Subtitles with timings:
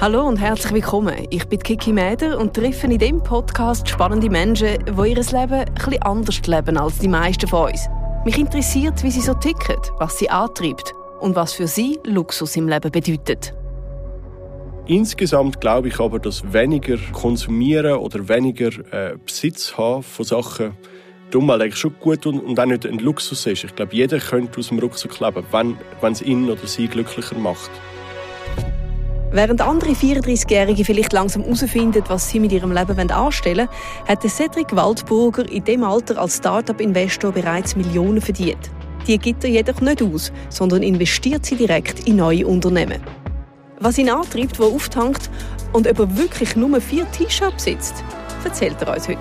[0.00, 1.26] Hallo und herzlich willkommen.
[1.30, 6.02] Ich bin Kiki Mäder und treffe in diesem Podcast spannende Menschen, die ihr Leben etwas
[6.02, 7.88] anders leben als die meisten von uns.
[8.24, 12.68] Mich interessiert, wie sie so ticken, was sie antreibt und was für sie Luxus im
[12.68, 13.52] Leben bedeutet.
[14.86, 20.76] Insgesamt glaube ich aber, dass weniger konsumieren oder weniger äh, Besitz haben von Sachen
[21.32, 23.64] darum eigentlich schon gut und, und auch nicht ein Luxus ist.
[23.64, 27.36] Ich glaube, jeder könnte aus dem Rucksack leben, wenn, wenn es ihn oder sie glücklicher
[27.36, 27.72] macht.
[29.30, 34.74] Während andere 34-Jährige vielleicht langsam herausfinden, was sie mit ihrem Leben anstellen wollen, hat Cedric
[34.74, 38.70] Waldburger in dem Alter als Start-up-Investor bereits Millionen verdient.
[39.06, 43.02] Die gibt er jedoch nicht aus, sondern investiert sie direkt in neue Unternehmen.
[43.80, 45.28] Was ihn antreibt, wo auftankt
[45.74, 48.02] und ob er wirklich nur vier T-Shirts besitzt,
[48.44, 49.18] erzählt er uns heute.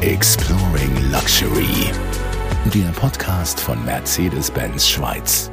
[0.00, 1.90] Exploring Luxury
[2.66, 5.50] der Podcast von Mercedes-Benz Schweiz.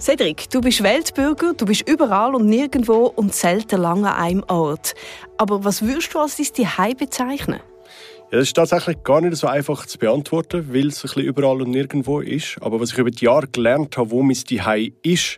[0.00, 4.94] Cedric, du bist Weltbürger, du bist überall und nirgendwo und selten lange an einem Ort.
[5.36, 7.60] Aber was würdest du als dein Zuhause bezeichnen?
[8.32, 11.62] Ja, das ist tatsächlich gar nicht so einfach zu beantworten, weil es ein bisschen überall
[11.62, 12.56] und nirgendwo ist.
[12.60, 15.36] Aber was ich über die Jahre gelernt habe, wo mein Zuhause ist,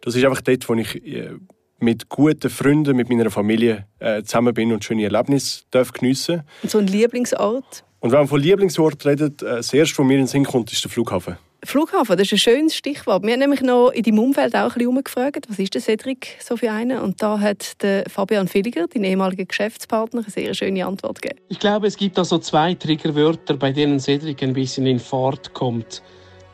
[0.00, 1.32] das ist einfach dort, wo ich äh,
[1.78, 6.42] mit guten Freunden, mit meiner Familie äh, zusammen bin und schöne Erlebnisse darf geniessen.
[6.62, 7.84] Und so ein Lieblingsort?
[8.00, 10.72] Und wenn man von Lieblingsort redet, äh, das erste, was mir in den Sinn kommt,
[10.72, 11.36] ist der Flughafen.
[11.62, 13.22] Flughafen, das ist ein schönes Stichwort.
[13.22, 16.38] Wir haben nämlich noch in deinem Umfeld auch ein bisschen umgefragt, was ist der Cedric
[16.40, 16.98] so für einen?
[16.98, 21.40] Und da hat der Fabian Villiger, dein ehemaliger Geschäftspartner, eine sehr schöne Antwort gegeben.
[21.48, 25.52] Ich glaube, es gibt da so zwei Triggerwörter, bei denen Cedric ein bisschen in Fahrt
[25.52, 26.02] kommt.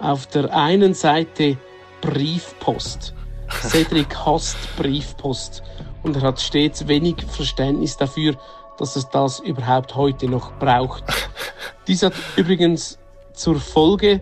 [0.01, 1.57] Auf der einen Seite
[2.01, 3.15] Briefpost.
[3.63, 5.63] Cedric hasst Briefpost
[6.03, 8.37] und er hat stets wenig Verständnis dafür,
[8.79, 11.05] dass es das überhaupt heute noch braucht.
[11.87, 12.99] Dies hat übrigens
[13.33, 14.21] zur Folge,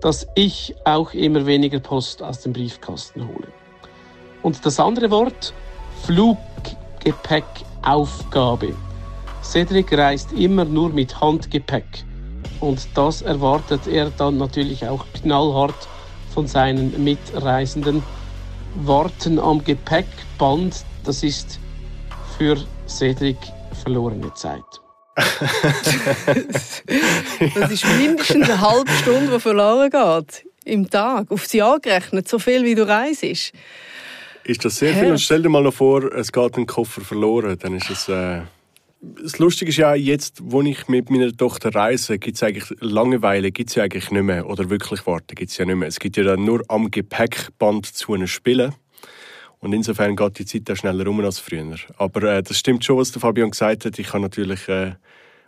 [0.00, 3.48] dass ich auch immer weniger Post aus dem Briefkasten hole.
[4.42, 5.54] Und das andere Wort,
[6.04, 8.74] Fluggepäckaufgabe.
[9.42, 12.04] Cedric reist immer nur mit Handgepäck.
[12.60, 15.88] Und das erwartet er dann natürlich auch knallhart
[16.32, 18.02] von seinen Mitreisenden.
[18.74, 21.60] Warten am Gepäckband, das ist
[22.38, 22.56] für
[22.88, 23.36] Cedric
[23.82, 24.62] verlorene Zeit.
[27.54, 30.46] das ist mindestens eine halbe Stunde, die verloren geht.
[30.64, 31.30] Im Tag.
[31.30, 33.22] Auf sie angerechnet, so viel wie du reist.
[33.22, 33.52] Ist
[34.64, 35.12] das sehr viel?
[35.12, 37.56] Und stell dir mal noch vor, es geht ein Koffer verloren.
[37.58, 38.08] Dann ist es.
[38.08, 38.40] Äh
[39.22, 43.52] das Lustige ist ja, jetzt, wo ich mit meiner Tochter reise, gibt es eigentlich Langeweile
[43.52, 44.48] gibt's ja eigentlich nicht mehr.
[44.48, 45.88] Oder wirklich warten gibt es ja nicht mehr.
[45.88, 48.74] Es gibt ja dann nur am Gepäckband zu einem Spielen.
[49.64, 51.76] Und insofern geht die Zeit auch schneller rum als früher.
[51.96, 53.98] Aber äh, das stimmt schon, was der Fabian gesagt hat.
[53.98, 54.92] Ich kann natürlich, äh,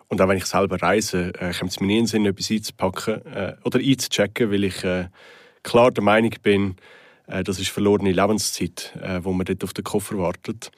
[0.08, 2.50] und auch wenn ich selber reise, äh, kommt es mir nie in den Sinn, etwas
[2.50, 5.08] einzupacken äh, oder einzuchecken, weil ich äh,
[5.62, 6.76] klar der Meinung bin,
[7.26, 10.70] äh, das ist verlorene Lebenszeit, äh, wo man dort auf den Koffer wartet.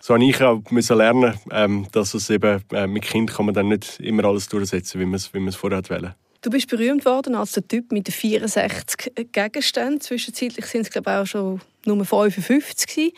[0.00, 3.68] So habe ich auch müssen lernen, ähm, dass es eben mit Kind kann man dann
[3.68, 6.14] nicht immer alles durchsetzen, wie man es, wie man es vorher wollte.
[6.44, 10.02] Du bist berühmt worden als der Typ mit den 64 Gegenständen.
[10.02, 13.14] Zwischenzeitlich sind es glaube ich auch schon nur 55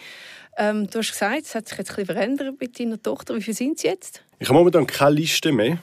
[0.57, 3.35] ähm, Du hast gesagt, es hat sich jetzt ein bisschen verändert mit deiner Tochter.
[3.35, 4.23] Wie viele sind sie jetzt?
[4.39, 5.79] Ich habe momentan keine Liste mehr.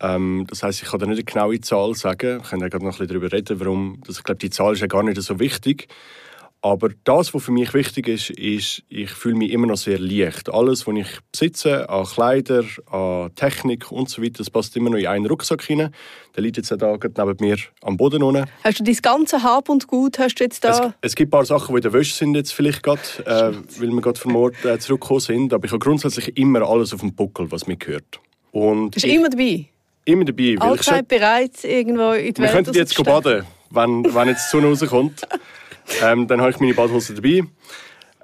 [0.00, 2.40] Ähm, das heißt, ich kann da nicht eine genaue Zahl sagen.
[2.42, 4.02] Wir können ja noch ein bisschen darüber reden, warum.
[4.08, 5.86] ich glaube, die Zahl ist ja gar nicht so wichtig.
[6.60, 10.52] Aber das, was für mich wichtig ist, ist, ich fühle mich immer noch sehr leicht.
[10.52, 14.98] Alles, was ich besitze, an Kleider, an Technik und so weiter, das passt immer noch
[14.98, 15.94] in einen Rucksack hinein.
[16.34, 18.46] Der liegt jetzt da neben mir am Boden unten.
[18.64, 20.70] Hast du dein ganze Hab und Gut hast du jetzt da?
[21.00, 23.52] Es, es gibt ein paar Sachen, die in der Wäsche sind jetzt vielleicht gerade, äh,
[23.80, 25.54] weil wir gerade vom Ort äh, zurückgekommen sind.
[25.54, 28.20] Aber ich habe grundsätzlich immer alles auf dem Buckel, was mir gehört.
[28.50, 29.66] Und Bist du immer dabei?
[30.04, 30.56] Immer dabei.
[30.58, 34.68] Allzeit bereit, irgendwo in die Welt Wir könnten jetzt baden, wenn, wenn jetzt die Sonne
[34.68, 35.22] rauskommt.
[36.02, 37.42] Ähm, dann habe ich meine Badhose dabei.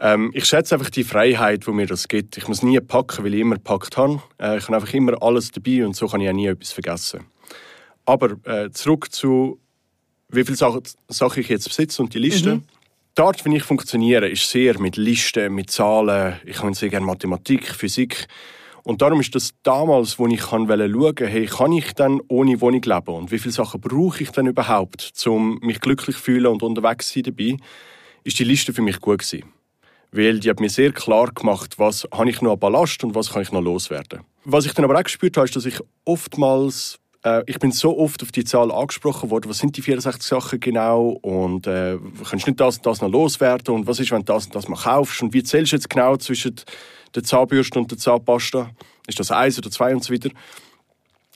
[0.01, 2.37] Ähm, ich schätze einfach die Freiheit, die mir das gibt.
[2.37, 4.23] Ich muss nie packen, weil ich immer gepackt habe.
[4.41, 7.25] Äh, ich habe einfach immer alles dabei und so kann ich auch nie etwas vergessen.
[8.05, 9.61] Aber äh, zurück zu,
[10.29, 12.57] wie viele Sachen, Sachen ich jetzt besitze und die Liste.
[12.57, 12.65] Mhm.
[13.17, 16.41] Die Art, wie ich funktioniere, ist sehr mit Listen, mit Zahlen.
[16.45, 18.27] Ich habe sehr gerne Mathematik, Physik.
[18.85, 22.83] Und darum ist das damals, wo ich schauen wollte, hey, kann ich dann ohne Wohnung
[22.83, 23.15] leben?
[23.15, 27.09] Und wie viele Sachen brauche ich dann überhaupt, um mich glücklich zu fühlen und unterwegs
[27.09, 27.57] zu sein dabei?
[28.25, 29.45] Ist die Liste für mich gut gewesen.
[30.13, 33.31] Weil die hat mir sehr klar gemacht, was habe ich noch an Ballast und was
[33.31, 34.21] kann ich noch loswerden.
[34.45, 37.99] Was ich dann aber auch gespürt habe, ist, dass ich oftmals äh, ich bin so
[37.99, 41.99] oft auf die Zahl angesprochen worden, was sind die 64 Sachen genau und äh,
[42.29, 44.69] kannst nicht das und das noch loswerden und was ist, wenn du das und das
[44.69, 46.55] mal kaufst und wie zählst du jetzt genau zwischen
[47.15, 48.71] der Zahnbürste und der Zahnpasta?
[49.07, 50.31] Ist das eins oder zwei und so weiter?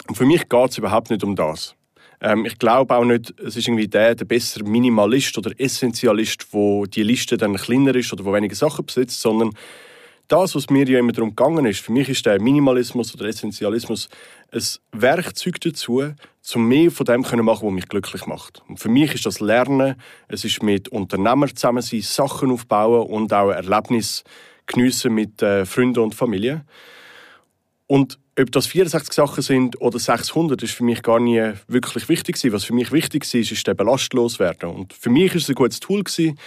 [0.08, 1.74] Und für mich geht es überhaupt nicht um das.
[2.20, 6.86] Ähm, ich glaube auch nicht, es ist irgendwie der, der bessere Minimalist oder Essentialist, wo
[6.86, 9.50] die Liste dann kleiner ist oder wo weniger Sachen besitzt, sondern
[10.28, 14.10] das, was mir ja immer darum gegangen ist, für mich ist der Minimalismus oder Essentialismus
[14.52, 16.04] ein Werkzeug dazu,
[16.54, 18.62] um mehr von dem zu machen, was mich glücklich macht.
[18.68, 19.94] Und für mich ist das Lernen,
[20.28, 24.24] es ist mit Unternehmern zusammen sein, Sachen aufbauen und auch Erlebnisse
[24.68, 26.64] geniessen mit äh, Freunden und Familie.
[27.88, 32.36] Und ob das 64 Sachen sind oder 600, ist für mich gar nie wirklich wichtig
[32.36, 32.52] gewesen.
[32.52, 34.70] Was für mich wichtig war, ist, ist der belastlos werden.
[34.70, 36.38] Und für mich ist es ein gutes Tool gewesen.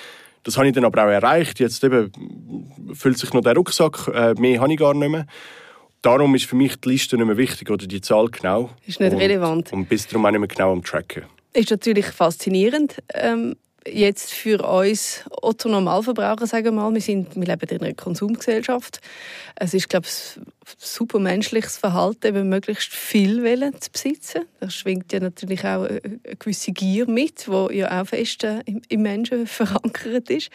[0.44, 1.60] Das habe ich dann aber auch erreicht.
[1.60, 2.12] Jetzt eben
[2.94, 4.08] füllt sich noch der Rucksack.
[4.08, 5.26] Äh, mehr habe ich gar nicht mehr.
[6.02, 8.72] Darum ist für mich die Liste nicht mehr wichtig oder die Zahl genau.
[8.88, 9.74] Ist nicht und, relevant.
[9.74, 11.24] Und bis darum auch nicht mehr genau am Tracken.
[11.54, 13.04] Ist natürlich faszinierend.
[13.14, 13.56] Ähm
[13.88, 19.02] jetzt für uns Otto Normalverbraucher, sagen wir mal, wir, sind, wir leben in einer Konsumgesellschaft.
[19.56, 20.40] Es ist, glaube ich,
[20.78, 24.44] super menschliches Verhalten, eben möglichst viel Willen zu besitzen.
[24.60, 26.02] Da schwingt ja natürlich auch eine
[26.38, 30.50] gewisse Gier mit, die ja auch fest äh, im Menschen verankert ist.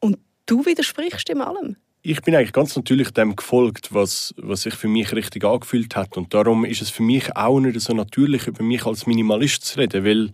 [0.00, 1.76] Und du widersprichst dem allem.
[2.02, 6.16] Ich bin eigentlich ganz natürlich dem gefolgt, was, was sich für mich richtig angefühlt hat.
[6.16, 9.80] Und darum ist es für mich auch nicht so natürlich, über mich als Minimalist zu
[9.80, 10.30] reden, weil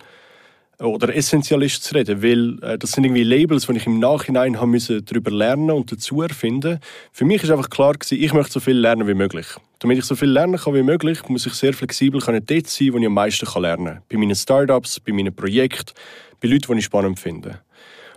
[0.79, 4.71] oder Essentialist zu reden, weil äh, das sind irgendwie Labels, die ich im Nachhinein haben
[4.71, 6.81] müssen darüber lernen und dazu erfinden.
[7.13, 9.47] Für mich ist einfach klar gewesen, ich möchte so viel lernen wie möglich.
[9.79, 12.93] Damit ich so viel lernen kann wie möglich, muss ich sehr flexibel können dort sein,
[12.93, 14.03] wo ich am meisten lernen kann.
[14.09, 15.93] Bei meinen Startups, bei meinen Projekten,
[16.41, 17.61] bei Leuten, die ich spannend finde.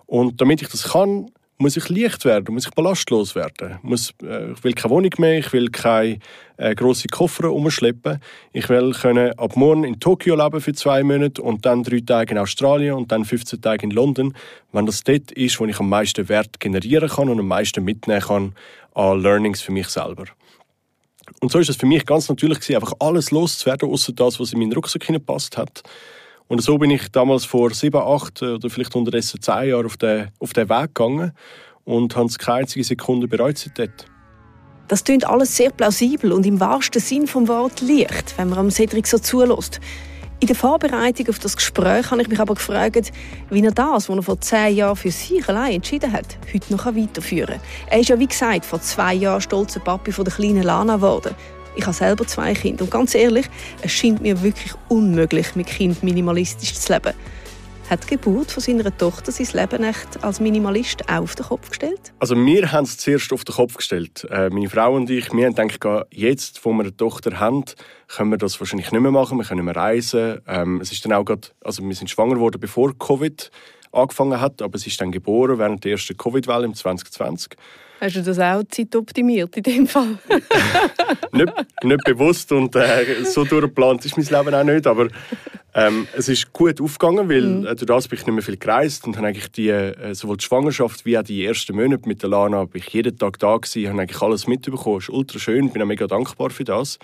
[0.06, 3.80] Und damit ich das kann, muss ich leicht werden, muss ich ballastlos werden.
[3.82, 6.20] Muss, äh, ich will keine Wohnung mehr, ich will keine
[6.58, 8.20] äh, grossen Koffer umschleppen.
[8.52, 12.32] Ich will können ab morgen in Tokio leben für zwei Monate und dann drei Tage
[12.32, 14.36] in Australien und dann 15 Tage in London.
[14.74, 18.22] Wenn das dort ist, wo ich am meisten Wert generieren kann und am meisten mitnehmen
[18.22, 18.56] kann
[18.94, 20.26] an Learnings für mich selber.
[21.42, 24.54] Und so ist es für mich ganz natürlich gewesen, einfach alles loszuwerden, außer das, was
[24.54, 25.84] in meinen Rucksack hineingepasst hat.
[26.48, 30.30] Und so bin ich damals vor sieben, acht oder vielleicht unterdessen zehn Jahren auf den,
[30.40, 31.32] auf den Weg gegangen
[31.86, 33.92] und habe es keine einzige Sekunde bereut seitdem.
[34.88, 39.08] Das klingt alles sehr plausibel und im wahrsten Sinn vom Wort leicht, wenn man Cedric
[39.08, 39.80] so zulässt.
[40.42, 43.12] In der Vorbereitung auf das Gespräch habe ich mich aber gefragt,
[43.50, 46.86] wie er das, was er vor zehn Jahren für sich allein entschieden hat, heute noch
[46.86, 47.90] weiterführen kann.
[47.90, 51.34] Er ist ja, wie gesagt, vor zwei Jahren stolzer Papi von der kleinen Lana geworden.
[51.76, 53.48] Ich habe selber zwei Kinder und ganz ehrlich,
[53.82, 57.14] es scheint mir wirklich unmöglich, mit Kind minimalistisch zu leben.
[57.90, 61.70] Hat die Geburt von seiner Tochter sein Leben echt als Minimalist auch auf den Kopf
[61.70, 62.14] gestellt?
[62.18, 64.26] Also wir haben es zuerst auf den Kopf gestellt.
[64.32, 67.64] Äh, meine Frau und ich, wir haben gedacht, jetzt, wo wir eine Tochter haben,
[68.08, 70.40] können wir das wahrscheinlich nicht mehr machen, wir können nicht mehr reisen.
[70.48, 73.52] Ähm, es ist dann auch grad, also wir sind schwanger geworden, bevor Covid
[73.92, 77.56] angefangen hat, aber es ist dann geboren während der ersten Covid-Welle im 2020.
[78.00, 80.18] Hast du das auch zeitoptimiert in dem Fall?
[81.32, 81.54] nicht,
[81.84, 85.08] nicht bewusst und äh, so durchgeplant ist mein Leben auch nicht, aber
[85.74, 87.66] ähm, es ist gut aufgegangen, weil mhm.
[87.66, 90.38] äh, durch das bin ich nicht mehr viel gereist und habe eigentlich die, äh, sowohl
[90.38, 93.58] die Schwangerschaft wie auch die ersten Monate mit der Lana bin ich jeden Tag da
[93.58, 95.00] gewesen, habe eigentlich alles mitbekommen.
[95.00, 96.98] Ist ultra schön, bin auch mega dankbar für das.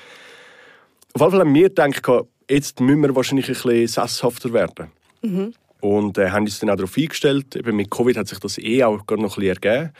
[1.13, 4.87] Auf jeden Fall haben wir gedacht, jetzt müssen wir wahrscheinlich ein bisschen sesshafter werden.
[5.21, 5.53] Mhm.
[5.81, 7.55] Und äh, haben uns dann auch darauf eingestellt.
[7.55, 9.93] Eben mit Covid hat sich das eh auch gerade noch ein bisschen ergeben.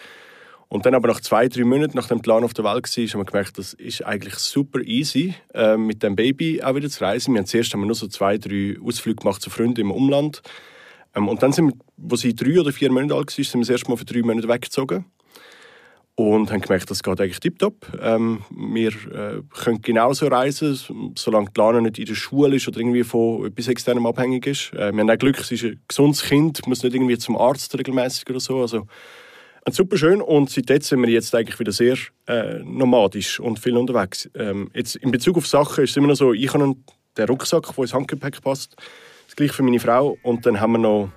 [0.72, 3.20] Und dann aber nach zwei, drei Monaten, nachdem der Plan auf der Welt war, haben
[3.20, 7.34] wir gemerkt, das ist eigentlich super easy, äh, mit dem Baby auch wieder zu reisen.
[7.34, 10.42] Wir haben zuerst haben wir nur so zwei, drei Ausflüge gemacht zu Freunden im Umland.
[11.14, 13.60] Ähm, und dann sind wir, wo sie drei oder vier Monate alt war, sind wir
[13.60, 15.04] das erste Mal für drei Monate weggezogen.
[16.16, 17.86] Und haben gemerkt, das geht eigentlich tiptop.
[18.02, 20.80] Ähm, wir äh, können genauso reisen,
[21.18, 24.72] solange die Lana nicht in der Schule ist oder irgendwie von etwas externem abhängig ist.
[24.72, 27.78] Äh, wir haben auch Glück, sie ist ein gesundes Kind, muss nicht irgendwie zum Arzt
[27.78, 28.62] regelmäßig oder so.
[28.62, 28.88] Also,
[29.70, 34.30] super schön und seitdem sind wir jetzt eigentlich wieder sehr äh, nomadisch und viel unterwegs.
[34.36, 36.76] Ähm, jetzt in Bezug auf Sachen ist es immer noch so, ich habe
[37.18, 38.76] den Rucksack, der ins Handgepäck passt,
[39.28, 41.10] das gleiche für meine Frau und dann haben wir noch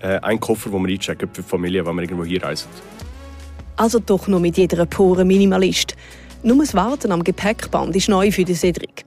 [0.00, 2.68] äh, einen Koffer, den wir einchecken für die Familie, wenn wir irgendwo hier reisen.
[3.76, 5.94] Also doch noch mit jeder Pore Minimalist.
[6.42, 9.04] Nur das Warten am Gepäckband ist neu für den Cedric.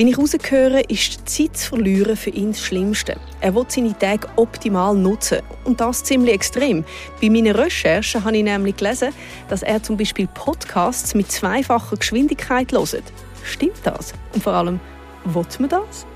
[0.00, 3.20] Wie ich herausgehöre, ist Zeit zu verlieren für ihn das Schlimmste.
[3.42, 5.40] Er will seine Tage optimal nutzen.
[5.64, 6.86] Und das ziemlich extrem.
[7.20, 9.10] Bei meinen Recherchen habe ich nämlich gelesen,
[9.50, 13.02] dass er zum Beispiel Podcasts mit zweifacher Geschwindigkeit hört.
[13.44, 14.14] Stimmt das?
[14.32, 14.80] Und vor allem,
[15.26, 16.06] will man das?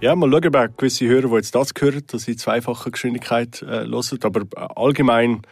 [0.00, 3.84] Ja, mal schauen, ob gewisse Hörer, die jetzt das hören, dass sie zweifache Geschwindigkeit äh,
[3.84, 4.20] hören.
[4.22, 5.42] Aber äh, allgemein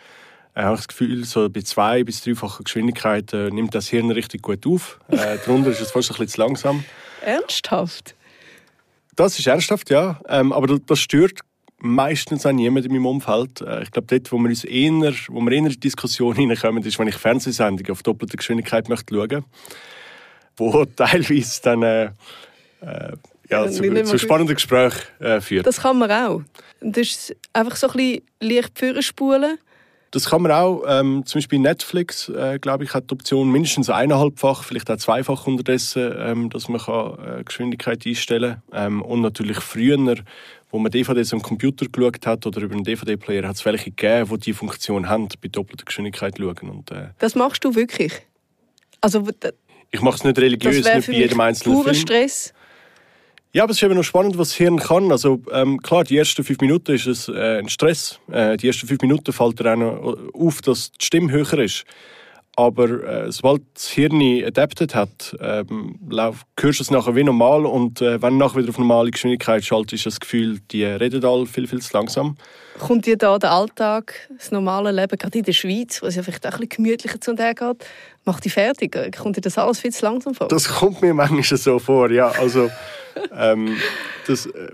[0.55, 4.11] äh, habe ich das Gefühl, so bei zwei- bis dreifacher Geschwindigkeit äh, nimmt das Hirn
[4.11, 4.99] richtig gut auf.
[5.09, 6.85] Äh, darunter ist es fast ein bisschen zu langsam.
[7.25, 8.15] Ernsthaft?
[9.17, 10.21] Das ist ernsthaft, ja.
[10.29, 11.41] Ähm, aber das stört
[11.79, 13.61] meistens auch niemand in meinem Umfeld.
[13.61, 16.83] Äh, ich glaube, dort, wo wir uns eher, wo wir eher in die Diskussion hineinkommen,
[16.83, 19.45] ist, wenn ich Fernsehsendungen auf doppelte Geschwindigkeit möchte schauen,
[20.57, 22.05] wo teilweise dann äh,
[22.81, 23.13] äh,
[23.51, 25.67] ja, zu, zu spannenden Gesprächen äh, führt.
[25.67, 26.43] Das kann man auch.
[26.81, 29.59] Das ist einfach so ein bisschen leicht spulen.
[30.15, 30.85] Das kann man auch.
[30.87, 35.45] Ähm, zum Beispiel Netflix, äh, glaube ich, hat die Option mindestens eineinhalbfach, vielleicht auch zweifach
[35.49, 38.93] unterdessen, ähm, dass man kann, äh, Geschwindigkeit einstellen kann.
[38.93, 40.15] Ähm, und natürlich früher,
[40.71, 44.29] wo man DVDs am Computer geschaut hat oder über einen DVD-Player, hat es welche gegeben,
[44.31, 46.71] die diese Funktion haben, bei doppelter Geschwindigkeit schauen.
[46.71, 48.13] Und, äh, das machst du wirklich?
[49.01, 49.27] Also,
[49.91, 51.95] ich mache es nicht religiös, nicht bei jedem einzelnen Film.
[51.97, 52.55] Stress.
[53.55, 55.13] Ja, aber es ist eben noch spannend, was das Hirn kann.
[55.13, 58.19] Also ähm, klar, die ersten fünf Minuten ist es äh, ein Stress.
[58.33, 61.85] Äh, die ersten fünf Minuten fällt dir auch noch auf, dass die Stimme höher ist.
[62.57, 67.67] Aber äh, sobald das Hirn adapted hat, ähm, lauf, hörst du es nachher wie normal
[67.67, 71.25] und äh, wenn du nachher wieder auf normale Geschwindigkeit schaltest, ist das Gefühl, die reden
[71.25, 72.37] alle viel, viel zu langsam.
[72.79, 76.23] Kommt dir da der Alltag, das normale Leben, gerade in der Schweiz, wo es ja
[76.23, 77.85] vielleicht auch ein bisschen gemütlicher zu und her geht,
[78.25, 78.97] macht dich fertig?
[79.17, 80.47] Kommt dir das alles viel zu langsam vor?
[80.47, 82.29] Das kommt mir manchmal so vor, ja.
[82.29, 82.71] Also,
[83.37, 83.77] ähm,
[84.27, 84.47] das...
[84.47, 84.71] Äh,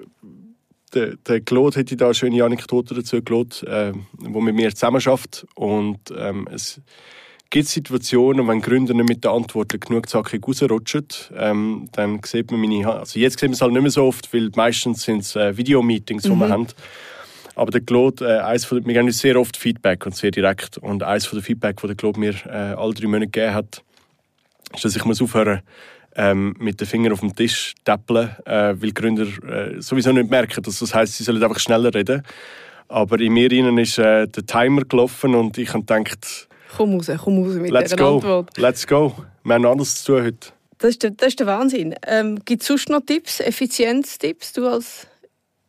[0.92, 5.00] der, der Claude hätte da eine schöne Anekdote dazu, Claude, äh, wo mit mir zusammen
[5.00, 6.80] schafft und ähm, es
[7.50, 12.50] gibt es Situationen, wenn Gründer nicht mit der Antwort genug zackig rausrutschen, ähm, dann sieht
[12.50, 12.88] man meine.
[12.88, 15.56] Also jetzt sieht man es halt nicht mehr so oft, weil meistens sind es äh,
[15.56, 16.38] Videomeetings, die mhm.
[16.38, 16.66] wir haben.
[17.56, 20.78] Aber der Claude, äh, eins von, wir geben sehr oft Feedback und sehr direkt.
[20.78, 23.82] Und eines von den Feedback, das der Claude mir äh, alle drei Monate gegeben hat,
[24.72, 25.60] ist, dass ich muss aufhören
[26.14, 30.62] ähm, mit den Fingern auf dem Tisch täppeln, äh, weil Gründer äh, sowieso nicht merken,
[30.62, 32.22] dass das heißt, sie sollen einfach schneller reden.
[32.86, 37.10] Aber in mir innen ist äh, der Timer gelaufen und ich habe gedacht, Komm raus,
[37.22, 38.16] komm raus mit Let's dieser go.
[38.16, 38.56] Antwort.
[38.58, 39.14] Let's go.
[39.44, 40.48] Wir haben noch anderes zu tun heute.
[40.78, 41.94] Das ist der, das ist der Wahnsinn.
[42.06, 44.52] Ähm, Gibt es sonst noch Tipps, Effizienztipps?
[44.52, 45.06] Du als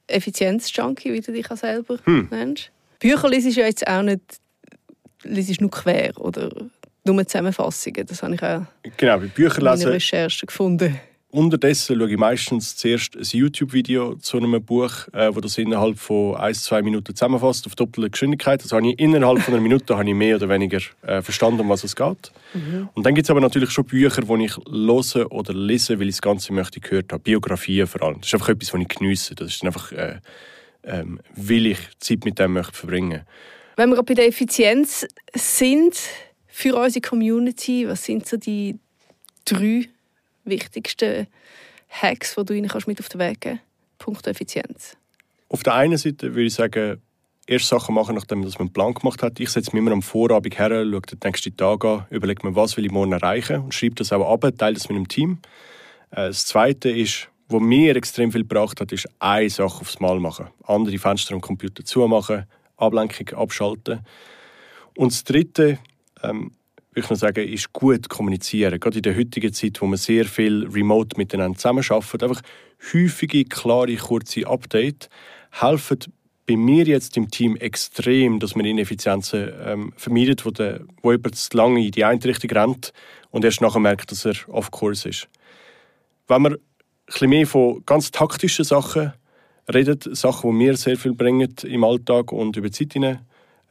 [0.07, 2.27] Effizienz-Junkie, wie du dich auch selber hm.
[2.31, 2.71] nennst.
[2.99, 4.21] Bücher liest du ja jetzt auch nicht
[5.23, 6.49] liest nur quer oder
[7.05, 8.05] nur Zusammenfassungen.
[8.05, 8.61] Das habe ich auch
[8.97, 10.99] genau, bei Bücher lesen, in meiner Recherche gefunden.
[11.31, 16.35] Unterdessen schaue ich meistens zuerst ein YouTube-Video zu einem Buch, äh, wo das innerhalb von
[16.35, 18.61] ein, zwei Minuten zusammenfasst, auf doppelte Geschwindigkeit.
[18.61, 21.69] Das habe ich innerhalb von einer Minute habe ich mehr oder weniger äh, verstanden, um
[21.69, 22.33] was es geht.
[22.53, 22.89] Mhm.
[22.93, 26.15] Und dann gibt es aber natürlich schon Bücher, die ich höre oder lese, weil ich
[26.15, 27.23] das Ganze möchte gehört habe.
[27.23, 28.19] Biografien vor allem.
[28.19, 29.33] Das ist einfach etwas, was ich geniesse.
[29.33, 30.19] Das ist einfach, äh,
[30.83, 33.21] ähm, will ich Zeit mit dem möchte verbringen.
[33.77, 35.97] Wenn wir bei der Effizienz sind
[36.47, 38.77] für unsere Community, was sind so die
[39.45, 39.87] drei
[40.43, 41.27] wichtigsten
[41.89, 43.71] Hacks, die du ihnen mit auf den Weg geben kannst?
[43.97, 44.97] Punkt Effizienz.
[45.49, 47.01] Auf der einen Seite würde ich sagen,
[47.47, 49.39] erst Sachen machen, nachdem man einen Plan gemacht hat.
[49.39, 52.77] Ich setze mich immer am Vorabend her, schaue den nächsten Tag an, überlege mir, was
[52.77, 55.39] will ich morgen erreichen und schreibe das auch ab, teile das mit dem Team.
[56.11, 60.19] Äh, das Zweite ist, was mir extrem viel gebracht hat, ist eine Sache aufs Mal
[60.19, 60.47] machen.
[60.63, 62.45] Andere Fenster am Computer zumachen,
[62.77, 63.99] Ablenkung abschalten.
[64.95, 65.79] Und das Dritte,
[66.23, 66.51] ähm,
[66.93, 68.79] ich noch sagen, ist gut kommunizieren.
[68.79, 72.23] Gerade in der heutigen Zeit, wo man sehr viel remote miteinander zusammenarbeitet.
[72.23, 72.41] Einfach
[72.93, 75.09] häufige, klare, kurze Updates
[75.51, 75.99] helfen
[76.47, 81.35] bei mir jetzt im Team extrem, dass man Ineffizienzen ähm, vermeidet, wo, der, wo jemand
[81.35, 82.93] zu lange in die eine Richtung rennt
[83.29, 85.29] und erst nachher merkt, dass er off course ist.
[86.27, 86.57] Wenn man
[87.21, 89.13] ein mehr von ganz taktischen Sachen
[89.71, 93.19] redet, Sachen, die mir sehr viel bringen im Alltag und über die Zeit hinein,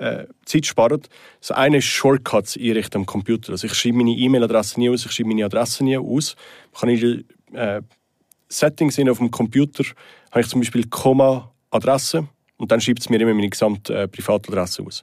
[0.00, 1.02] äh, Zeit sparen.
[1.40, 3.52] Das eine ist Shortcuts einrichten am Computer.
[3.52, 6.36] Also ich schreibe meine E-Mail-Adresse nie aus, ich schreibe meine Adresse nie aus.
[6.72, 7.82] Ich kann in äh,
[8.48, 9.84] Settings auf dem Computer
[10.30, 12.26] habe ich zum Beispiel Komma Adresse
[12.56, 15.02] und dann schreibt es mir immer meine gesamte äh, Privatadresse aus.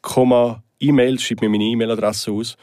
[0.00, 2.56] Komma E-Mail schreibt mir meine E-Mail-Adresse aus.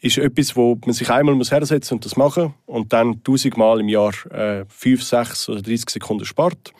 [0.00, 3.88] Ist etwas, wo man sich einmal muss hersetzen und das machen und dann tausendmal im
[3.88, 6.72] Jahr äh, 5, 6 oder 30 Sekunden spart.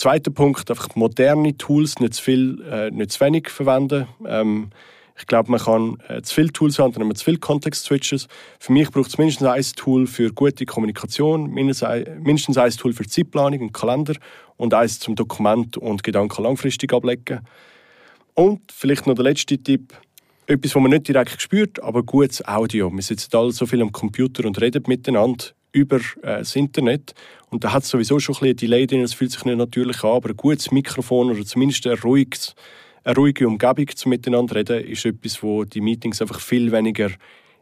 [0.00, 4.06] Zweiter Punkt, einfach moderne Tools, nicht zu viel, äh, nicht zu wenig verwenden.
[4.26, 4.70] Ähm,
[5.14, 8.26] ich glaube, man kann äh, zu viele Tools haben, dann haben wir zu viele Context-Switches.
[8.58, 13.60] Für mich braucht es mindestens ein Tool für gute Kommunikation, mindestens ein Tool für Zeitplanung
[13.60, 14.14] und Kalender
[14.56, 17.40] und eins zum Dokument und Gedanken langfristig ablegen.
[18.32, 19.92] Und vielleicht noch der letzte Tipp,
[20.46, 22.90] etwas, was man nicht direkt spürt, aber gutes Audio.
[22.90, 27.14] Wir sitzen alle so viel am Computer und reden miteinander über äh, das Internet.
[27.50, 30.02] Und da hat es sowieso schon ein bisschen Delay drin, es fühlt sich nicht natürlich
[30.04, 32.54] an, aber ein gutes Mikrofon oder zumindest ein ruhiges,
[33.04, 37.10] eine ruhige Umgebung zum Miteinander reden, ist etwas, wo die Meetings einfach viel weniger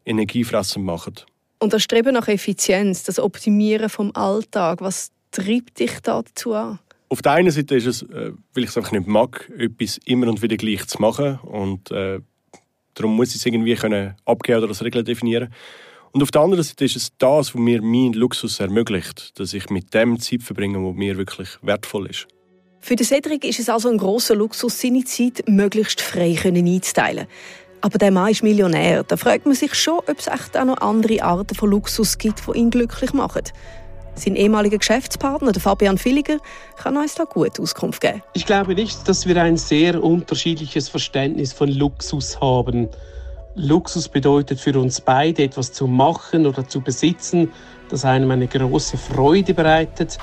[0.04, 1.14] energiefressend machen.
[1.58, 6.78] Und das Streben nach Effizienz, das Optimieren vom Alltag, was treibt dich dazu an?
[7.10, 10.28] Auf der einen Seite ist es, äh, weil ich es einfach nicht mag, etwas immer
[10.28, 12.20] und wieder gleich zu machen und äh,
[12.94, 15.52] darum muss ich es irgendwie können abgeben oder als Regel definieren.
[16.12, 19.68] Und auf der anderen Seite ist es das, was mir meinen Luxus ermöglicht, dass ich
[19.70, 22.26] mit dem Zeit verbringe, was mir wirklich wertvoll ist.
[22.80, 27.26] Für den Cedric ist es also ein großer Luxus, seine Zeit möglichst frei einzuteilen.
[27.80, 29.04] Aber der Mann ist Millionär.
[29.04, 32.42] Da fragt man sich schon, ob es echt auch noch andere Arten von Luxus gibt,
[32.46, 33.42] die ihn glücklich machen.
[34.14, 36.38] Sein ehemaliger Geschäftspartner, der Fabian Villiger,
[36.76, 38.22] kann uns da gut Auskunft geben.
[38.34, 42.88] Ich glaube nicht, dass wir ein sehr unterschiedliches Verständnis von Luxus haben.
[43.54, 47.50] Luxus bedeutet für uns beide etwas zu machen oder zu besitzen,
[47.88, 50.18] das einem eine große Freude bereitet.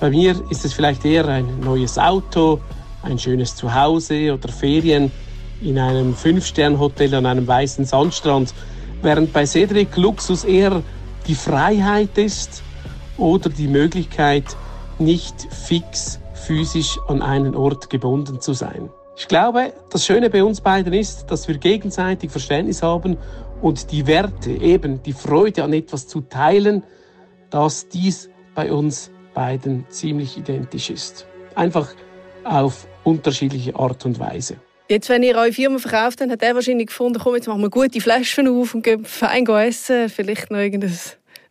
[0.00, 2.60] Bei mir ist es vielleicht eher ein neues Auto,
[3.02, 5.12] ein schönes Zuhause oder Ferien
[5.62, 8.54] in einem Fünf-Stern-Hotel an einem weißen Sandstrand,
[9.02, 10.82] während bei Cedric Luxus eher
[11.26, 12.62] die Freiheit ist
[13.16, 14.44] oder die Möglichkeit,
[14.98, 18.90] nicht fix physisch an einen Ort gebunden zu sein.
[19.16, 23.16] Ich glaube, das Schöne bei uns beiden ist, dass wir gegenseitig Verständnis haben
[23.62, 26.82] und die Werte, eben die Freude an etwas zu teilen,
[27.50, 31.26] dass dies bei uns beiden ziemlich identisch ist.
[31.54, 31.94] Einfach
[32.42, 34.56] auf unterschiedliche Art und Weise.
[34.88, 37.70] Jetzt, wenn ihr eure Firma verkauft habt, hat er wahrscheinlich gefunden, komm, jetzt machen wir
[37.70, 40.08] gute Flaschen auf und gehen fein essen.
[40.08, 40.92] Vielleicht noch irgendein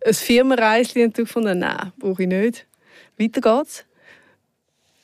[0.05, 2.67] ein Firmenreisli und du gefunden, nein, brauche ich nicht.
[3.17, 3.86] Weiter geht's.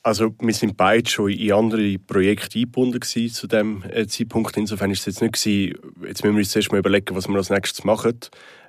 [0.02, 4.56] Also wir sind beide schon in andere Projekte eingebunden zu dem äh, Zeitpunkt.
[4.56, 7.36] Insofern ist es jetzt nicht gewesen, jetzt müssen wir uns zuerst mal überlegen, was wir
[7.36, 8.18] als nächstes machen.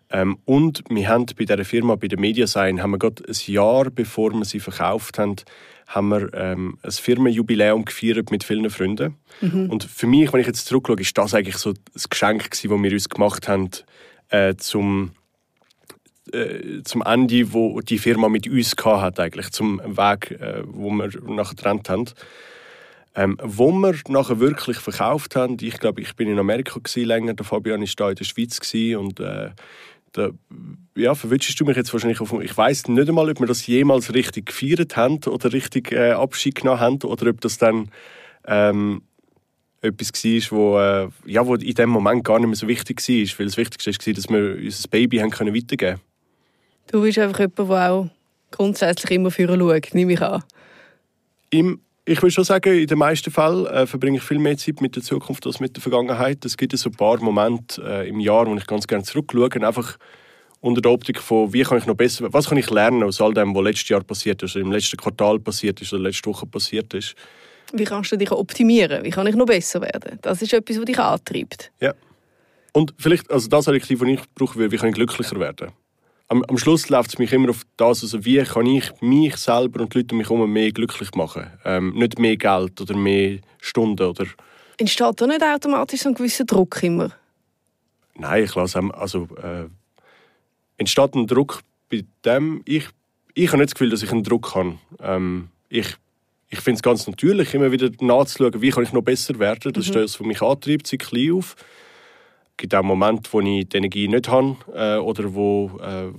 [0.09, 3.89] Ähm, und wir haben bei dieser Firma, bei der Mediasign, haben wir gerade ein Jahr
[3.89, 5.38] bevor wir sie verkauft haben,
[5.88, 9.15] haben wir ähm, ein Firmenjubiläum gefeiert mit vielen Freunden.
[9.39, 9.69] Mhm.
[9.69, 12.83] Und für mich, wenn ich jetzt zurückschaue, ist das eigentlich so das Geschenk gewesen, das
[12.83, 13.69] wir uns gemacht haben,
[14.29, 15.11] äh, zum,
[16.32, 21.10] äh, zum Ende, wo die Firma mit uns hat eigentlich, zum Weg, äh, wo wir
[21.28, 22.06] nachher getrennt haben.
[23.13, 27.34] Ähm, wo wir nachher wirklich verkauft haben, ich glaube, ich bin in Amerika gewesen, länger,
[27.34, 29.50] der Fabian ist da in der Schweiz gewesen, und äh,
[30.13, 30.30] da,
[30.96, 32.34] ja, verwünschst du mich jetzt wahrscheinlich auf.
[32.42, 36.56] Ich weiß nicht einmal, ob wir das jemals richtig gefeiert haben oder richtig äh, Abschied
[36.56, 37.90] genommen haben oder ob das dann
[38.46, 39.01] ähm,
[39.82, 43.40] etwas war, wo, äh, ja, wo in dem Moment gar nicht mehr so wichtig war.
[43.40, 46.11] Weil das Wichtigste war, dass wir unser Baby haben können weitergeben konnten.
[46.91, 48.10] Du bist einfach jemand, der auch
[48.51, 50.43] grundsätzlich immer für schaut, nehme ich an.
[51.50, 54.81] Im ich würde schon sagen, in den meisten Fällen äh, verbringe ich viel mehr Zeit
[54.81, 56.44] mit der Zukunft als mit der Vergangenheit.
[56.44, 59.98] Es gibt so ein paar Momente äh, im Jahr, wo ich ganz gerne zurückschaue, einfach
[60.61, 63.33] unter der Optik von, wie kann ich noch besser, was kann ich lernen aus all
[63.33, 66.94] dem, was letztes Jahr passiert ist, im letzten Quartal passiert ist oder letzte Woche passiert
[66.94, 67.16] ist.
[67.72, 69.03] Wie kannst du dich optimieren?
[69.03, 70.20] Wie kann ich noch besser werden?
[70.22, 71.72] Das ist etwas, was dich antreibt.
[71.79, 71.94] Ja.
[72.74, 75.72] Und vielleicht, also das Adjektiv, das ich brauche, wie kann ich glücklicher werden?
[76.31, 79.81] Am, am Schluss läuft es mich immer auf das, also wie kann ich mich selber
[79.81, 81.48] und die Leute um mich herum mehr glücklich machen.
[81.65, 84.01] Ähm, nicht mehr Geld oder mehr Stunden.
[84.01, 84.25] Oder
[84.77, 87.11] Entsteht da nicht automatisch so ein gewisser Druck immer?
[88.15, 89.65] Nein, ich lasse also äh,
[90.77, 92.87] entsteht ein Druck bei dem, ich,
[93.33, 94.77] ich habe nicht das Gefühl, dass ich einen Druck habe.
[95.01, 95.98] Ähm, ich
[96.53, 99.72] ich finde es ganz natürlich, immer wieder nachzuschauen, wie kann ich noch besser werden.
[99.72, 99.89] Das mhm.
[99.89, 101.55] ist das, was mich antreibt, seit klein auf
[102.61, 106.11] gibt auch Momente, wo ich die Energie nicht habe äh, oder wo, äh,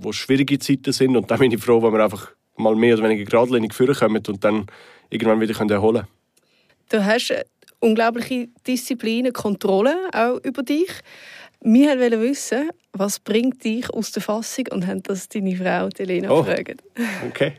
[0.00, 1.14] wo schwierige Zeiten sind.
[1.14, 4.42] Und dann bin ich froh, wenn wir einfach mal mehr oder weniger geradlinig vorkommen und
[4.42, 4.66] dann
[5.10, 6.08] irgendwann wieder erholen können.
[6.88, 7.32] Du hast
[7.80, 10.90] unglaubliche Disziplin, Kontrolle auch über dich.
[11.62, 16.30] Wir wollten wissen, was bringt dich aus der Fassung und haben das deine Frau Elena
[16.30, 16.42] oh.
[16.42, 16.82] gefragt.
[17.28, 17.52] Okay.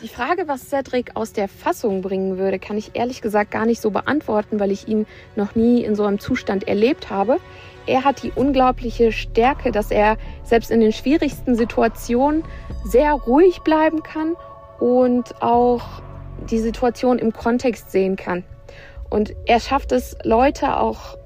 [0.00, 3.80] Die Frage, was Cedric aus der Fassung bringen würde, kann ich ehrlich gesagt gar nicht
[3.80, 7.40] so beantworten, weil ich ihn noch nie in so einem Zustand erlebt habe
[7.88, 12.44] er hat die unglaubliche Stärke, dass er selbst in den schwierigsten Situationen
[12.84, 14.36] sehr ruhig bleiben kann
[14.78, 16.02] und auch
[16.50, 18.44] die Situation im Kontext sehen kann.
[19.10, 21.16] Und er schafft es, Leute auch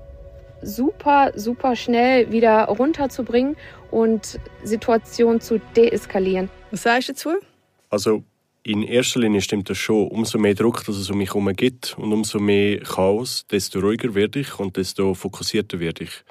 [0.62, 3.56] super, super schnell wieder runterzubringen
[3.90, 6.48] und Situationen zu deeskalieren.
[6.70, 7.30] Was sagst du dazu?
[7.90, 8.22] Also
[8.62, 10.06] in erster Linie stimmt das schon.
[10.08, 14.14] Umso mehr Druck dass es um mich herum gibt und umso mehr Chaos, desto ruhiger
[14.14, 16.22] werde ich und desto fokussierter werde ich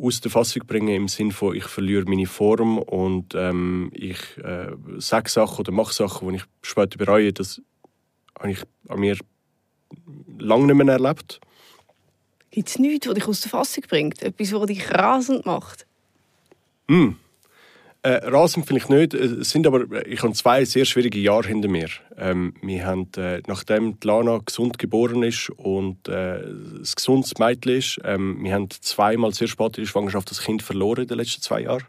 [0.00, 4.72] aus der Fassung bringen im Sinne von, ich verliere meine Form und ähm, ich äh,
[4.98, 7.32] sage Sachen oder mache Sachen, die ich später bereue.
[7.32, 7.60] Das
[8.38, 9.18] habe ich an mir
[10.38, 11.40] lange nicht mehr erlebt.
[12.50, 14.22] Gibt es nichts, was dich aus der Fassung bringt?
[14.22, 15.86] Etwas, was dich rasend macht?
[16.86, 17.10] Mm.
[18.02, 19.12] Äh, rasend vielleicht nicht.
[19.12, 21.88] Es sind aber, ich habe zwei sehr schwierige Jahre hinter mir.
[22.16, 28.00] Ähm, wir haben, äh, nachdem Lana gesund geboren ist und äh, ein gesundes Mädchen ist,
[28.04, 31.42] ähm, wir haben zweimal sehr spät in der Schwangerschaft das Kind verloren in den letzten
[31.42, 31.84] zwei Jahren.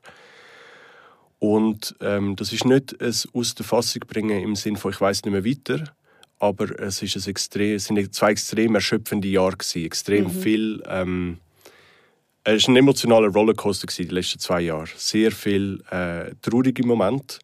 [1.37, 5.23] Und ähm, das ist nicht ein aus der Fassung bringen im Sinne von, ich weiß
[5.23, 5.93] nicht mehr weiter,
[6.39, 9.85] aber es, ist ein extrem, es sind zwei extrem erschöpfende Jahre gewesen.
[9.85, 10.31] Extrem mhm.
[10.31, 11.37] viel ähm,
[12.43, 14.87] es war ein emotionaler Rollercoaster die letzten zwei Jahre.
[14.95, 17.39] Sehr viele äh, traurige Momente.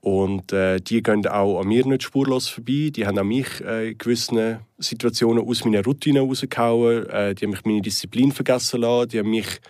[0.00, 2.90] Und äh, die gehen auch an mir nicht spurlos vorbei.
[2.90, 7.08] Die haben auch mich äh, in gewissen Situationen aus meiner Routine rausgehauen.
[7.08, 9.10] Äh, die haben mich meine Disziplin vergessen lassen.
[9.10, 9.60] Die haben mich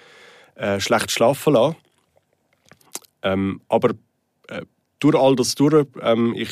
[0.55, 1.77] äh, schlecht schlafen lassen.
[3.23, 3.91] Ähm, aber
[4.49, 4.63] äh,
[5.01, 6.51] durch all das durch, ähm, ich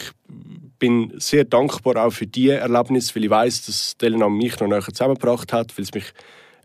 [0.78, 4.82] bin sehr dankbar auch für diese Erlebnis, weil ich weiß, dass Elena mich noch näher
[4.82, 6.12] zusammengebracht hat, weil es mich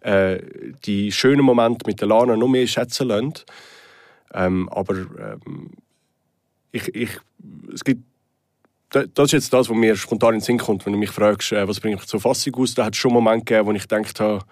[0.05, 0.39] äh,
[0.85, 3.33] die schönen Momente mit der Lana noch mehr schätzen lassen.
[4.33, 5.71] Ähm, aber ähm,
[6.71, 7.09] ich, ich,
[7.73, 8.03] es gibt
[8.89, 11.51] das ist jetzt das, was mir spontan in den Sinn kommt, wenn du mich fragst,
[11.51, 12.75] äh, was bringt mich zur Fassung aus.
[12.75, 14.45] Da hat es schon Momente gegeben, wo ich gedacht habe,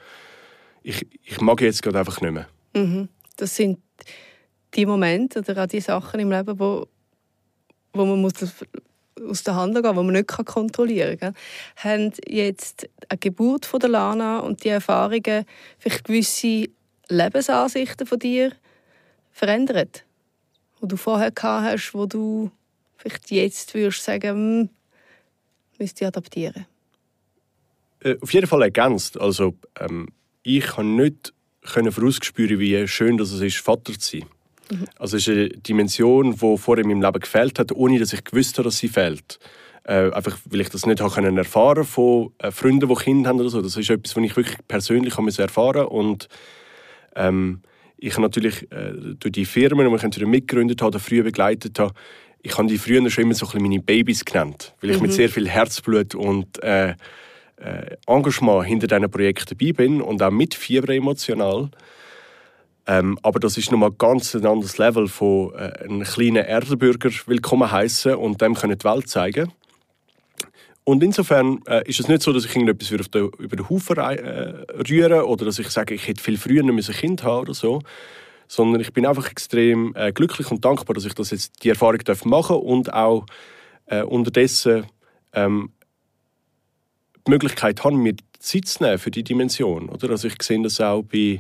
[0.81, 2.47] ich, ich mag jetzt gerade einfach nicht mehr.
[2.75, 3.07] Mhm.
[3.37, 3.79] Das sind
[4.73, 6.87] die Momente oder auch die Sachen im Leben, wo,
[7.93, 8.33] wo man muss
[9.27, 11.35] aus der Hand gehen, die man nicht kontrollieren kann.
[11.77, 15.45] Haben jetzt eine Geburt von der Lana und die Erfahrungen
[15.79, 16.69] vielleicht gewisse
[17.09, 18.51] Lebensansichten von dir
[19.31, 20.05] verändert?
[20.81, 22.51] Die du vorher gehabt hast, wo du
[22.97, 24.69] vielleicht jetzt würdest sagen, hm,
[25.79, 26.65] müsste ich adaptieren?
[28.01, 29.19] Äh, auf jeden Fall ergänzt.
[29.19, 30.09] Also, ähm,
[30.43, 34.29] ich kann nicht können vorausspüren, wie schön das es ist, Vater zu sein.
[34.73, 34.85] Mhm.
[34.97, 38.23] Also es ist eine Dimension, die vorher in meinem Leben gefehlt hat, ohne dass ich
[38.23, 39.39] gewusst habe, dass sie fehlt.
[39.85, 43.39] Äh, einfach, weil ich das nicht habe können erfahren von äh, Freunden, die Kinder haben
[43.39, 43.61] oder so.
[43.61, 46.29] Das ist etwas, was ich wirklich persönlich habe erfahren und
[47.15, 47.61] ähm,
[47.97, 51.93] ich natürlich äh, durch die Firmen, die ich mitgegründet habe, früher begleitet habe,
[52.41, 55.03] ich habe die früher schon immer so ein bisschen meine Babys genannt, weil ich mhm.
[55.03, 56.95] mit sehr viel Herzblut und äh,
[57.57, 61.69] äh, Engagement hinter diesen Projekten dabei bin und auch mit Fieber emotional.
[62.85, 67.71] Ähm, aber das ist nochmal ganz ein anderes Level von äh, einem kleinen Erdenbürger willkommen
[67.71, 69.51] heißen und dem können die Welt zeigen.
[70.83, 73.97] Und insofern äh, ist es nicht so, dass ich irgendetwas auf den, über den Haufen
[73.97, 77.81] äh, rühre oder dass ich sage, ich hätte viel früher ein Kind haben oder so,
[78.49, 81.99] sondern ich bin einfach extrem äh, glücklich und dankbar, dass ich das jetzt die Erfahrung
[81.99, 83.25] darf machen und auch
[83.85, 84.85] äh, unterdessen
[85.31, 85.71] ähm,
[87.25, 89.87] die Möglichkeit habe, mir Zeit zu nehmen für die Dimension.
[89.87, 90.09] Oder?
[90.09, 91.39] Also ich sehe das auch bei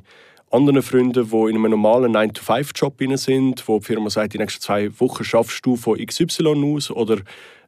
[0.53, 4.99] anderen Freunden, die in einem normalen 9-to-5-Job sind, wo die Firma sagt, die nächsten zwei
[4.99, 7.17] Wochen schaffst du von XY aus oder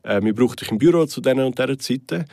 [0.04, 2.26] äh, wir brauchen dich im Büro zu diesen und dieser Zeiten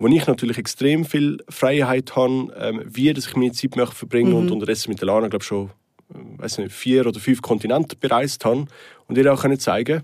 [0.00, 4.30] wo ich natürlich extrem viel Freiheit habe, ähm, wie dass ich meine Zeit möchte verbringen
[4.30, 4.36] mhm.
[4.36, 5.70] und unterdessen mit der Lana glaube schon
[6.10, 8.66] weiß nicht, vier oder fünf Kontinente bereist habe
[9.06, 10.02] und ihr auch können zeigen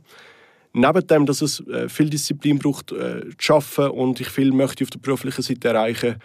[0.76, 4.82] Neben dem, dass es äh, viel Disziplin braucht, äh, zu arbeiten und ich viel möchte
[4.82, 6.16] auf der beruflichen Seite erreichen,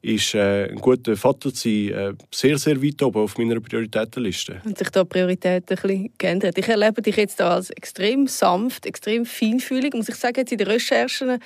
[0.00, 4.62] ist äh, ein guter Vater zu sein äh, sehr, sehr weit oben auf meiner Prioritätenliste.
[4.64, 6.56] Hat sich da Prioritäten ein bisschen geändert?
[6.56, 10.68] Ich erlebe dich jetzt als extrem sanft, extrem feinfühlig, muss ich sagen, jetzt in den
[10.68, 11.38] Recherchen,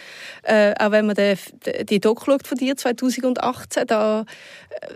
[0.42, 1.38] äh, auch wenn man den,
[1.88, 4.94] die Doc schaut von dir 2018, da äh,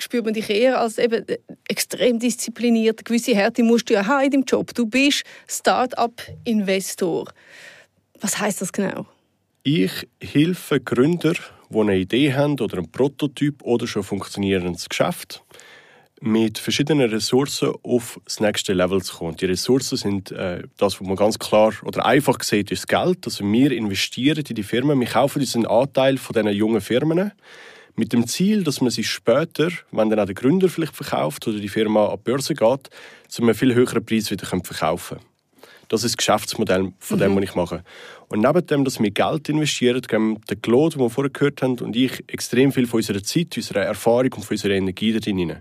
[0.00, 1.24] spürt man dich eher als eben
[1.68, 3.00] extrem diszipliniert.
[3.00, 4.72] Eine gewisse Härte musst du ja haben in deinem Job.
[4.74, 7.32] Du bist Start-up-Investor.
[8.20, 9.06] Was heißt das genau?
[9.64, 11.34] Ich helfe Gründer,
[11.70, 15.42] die eine Idee haben oder einen Prototyp oder schon funktionierendes Geschäft,
[16.20, 19.36] mit verschiedenen Ressourcen auf das nächste Level zu kommen.
[19.36, 23.18] Die Ressourcen sind äh, das, was man ganz klar oder einfach sieht, ist das Geld.
[23.24, 27.32] Also wir investieren in die Firmen, wir kaufen diesen Anteil von diesen jungen Firmen
[27.94, 31.58] mit dem Ziel, dass man sie später, wenn dann auch der Gründer vielleicht verkauft oder
[31.58, 32.90] die Firma an die Börse geht,
[33.28, 35.27] zu einem viel höheren Preis wieder verkaufen können.
[35.88, 37.36] Das ist das Geschäftsmodell von dem, mhm.
[37.36, 37.82] was ich mache.
[38.28, 41.78] Und neben dem, dass wir Geld investieren, geben der Claude, den wir vorher gehört haben,
[41.78, 45.56] und ich extrem viel von unserer Zeit, unserer Erfahrung und von unserer Energie da drin.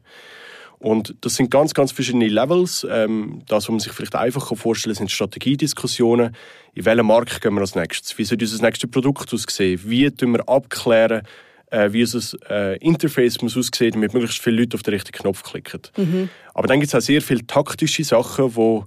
[0.80, 2.86] Und das sind ganz, ganz verschiedene Levels.
[2.90, 6.36] Ähm, das, was man sich vielleicht einfach vorstellen kann, sind Strategiediskussionen.
[6.76, 8.18] In welchen Markt gehen wir als nächstes?
[8.18, 9.82] Wie soll unser nächstes Produkt aussehen?
[9.86, 11.24] Wie tun wir abklären,
[11.72, 15.44] äh, wie unser äh, Interface muss aussehen, damit möglichst viele Leute auf den richtigen Knopf
[15.44, 15.82] klicken.
[15.98, 16.30] Mhm.
[16.54, 18.86] Aber dann gibt es auch sehr viele taktische Sachen, wo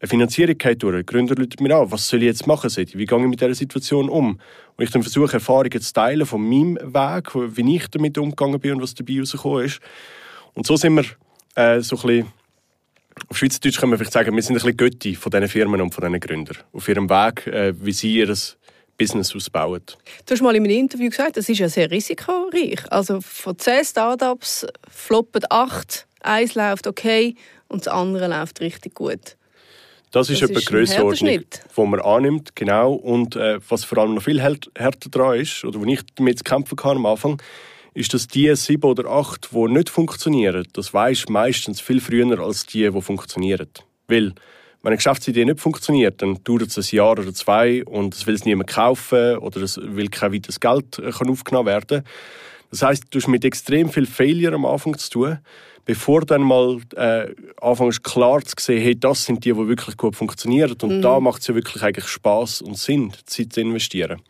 [0.00, 1.06] eine Finanzierung durch.
[1.06, 2.70] Gründer rufen mir an, was soll ich jetzt machen?
[2.70, 4.40] Wie gehe ich mit dieser Situation um?
[4.76, 8.74] Und ich dann versuche, Erfahrungen zu teilen von meinem Weg, wie ich damit umgegangen bin
[8.74, 9.80] und was dabei rausgekommen ist.
[10.54, 11.04] Und so sind wir
[11.54, 12.32] äh, so ein bisschen,
[13.28, 15.94] auf Schweizerdeutsch können wir vielleicht sagen, wir sind ein bisschen Götti von diesen Firmen und
[15.94, 16.58] von diesen Gründern.
[16.72, 18.34] Auf ihrem Weg, äh, wie sie ihr
[18.98, 19.82] Business ausbauen.
[20.24, 22.80] Du hast mal in einem Interview gesagt, das ist ja sehr risikoreich.
[22.90, 27.34] Also von zehn Startups floppen acht, eins läuft okay
[27.68, 29.36] und das andere läuft richtig gut.
[30.12, 31.40] Das ist das etwa die Grössenordnung,
[31.76, 32.92] die man annimmt, genau.
[32.92, 36.44] Und äh, was vor allem noch viel härter daran ist, oder wo ich damit zu
[36.44, 37.42] kämpfen kann am Anfang,
[37.96, 42.66] ist, dass die sieben oder acht, die nicht funktionieren, das weisst meistens viel früher als
[42.66, 43.68] die, die funktionieren.
[44.06, 44.34] Weil,
[44.82, 48.34] wenn eine Geschäftsidee nicht funktioniert, dann dauert es ein Jahr oder zwei und es will
[48.34, 52.04] es niemand kaufen oder es will kein weiteres Geld äh, kann aufgenommen werden.
[52.70, 55.38] Das heißt, du hast mit extrem viel Failure am Anfang zu tun
[55.86, 60.16] bevor dann mal äh, anfängst klar zu sehen, hey, das sind die, die wirklich gut
[60.16, 60.76] funktionieren.
[60.82, 61.02] Und mhm.
[61.02, 64.20] da macht es ja wirklich eigentlich Spaß und Sinn, Zeit zu investieren.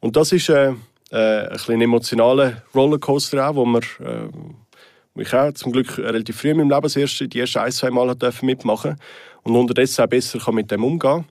[0.00, 0.74] Und das ist äh,
[1.10, 4.28] äh, ein, emotionaler Rollercoaster auch, wo man äh,
[5.14, 7.90] ich auch zum Glück relativ früh in meinem Leben das erste, die ersten ein, zwei
[7.90, 8.96] Mal mitmachen
[9.44, 11.24] und unterdessen auch besser kann mit dem umgehen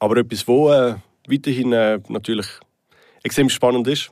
[0.00, 0.96] Aber etwas, wo äh,
[1.28, 2.48] weiterhin äh, natürlich
[3.22, 4.10] extrem spannend ist.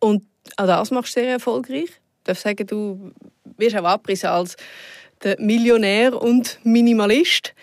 [0.00, 0.22] Und
[0.58, 1.90] auch das machst du sehr erfolgreich.
[2.26, 3.12] Ich darf sagen, du
[3.56, 4.56] wirst auch abgerissen als
[5.22, 7.54] der Millionär und Minimalist.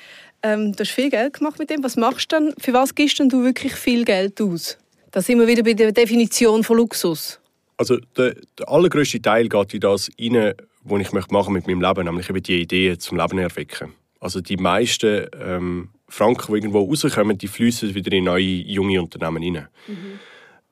[0.42, 1.84] Ähm, du hast viel Geld gemacht mit dem.
[1.84, 2.54] Was machst du dann?
[2.60, 4.78] Für was gibst du wirklich viel Geld aus?
[5.12, 7.42] Da sind wir wieder bei der Definition von Luxus.
[7.76, 10.54] Also der, der allergrößte Teil geht in das rein,
[10.86, 13.92] was ich möchte machen mit meinem Leben, nämlich eben die Ideen zum Leben erwecken.
[14.22, 19.44] Also die meisten ähm, Franken, die irgendwo rauskommen, die fließen wieder in neue junge Unternehmen
[19.44, 19.68] rein.
[19.88, 20.20] Mhm.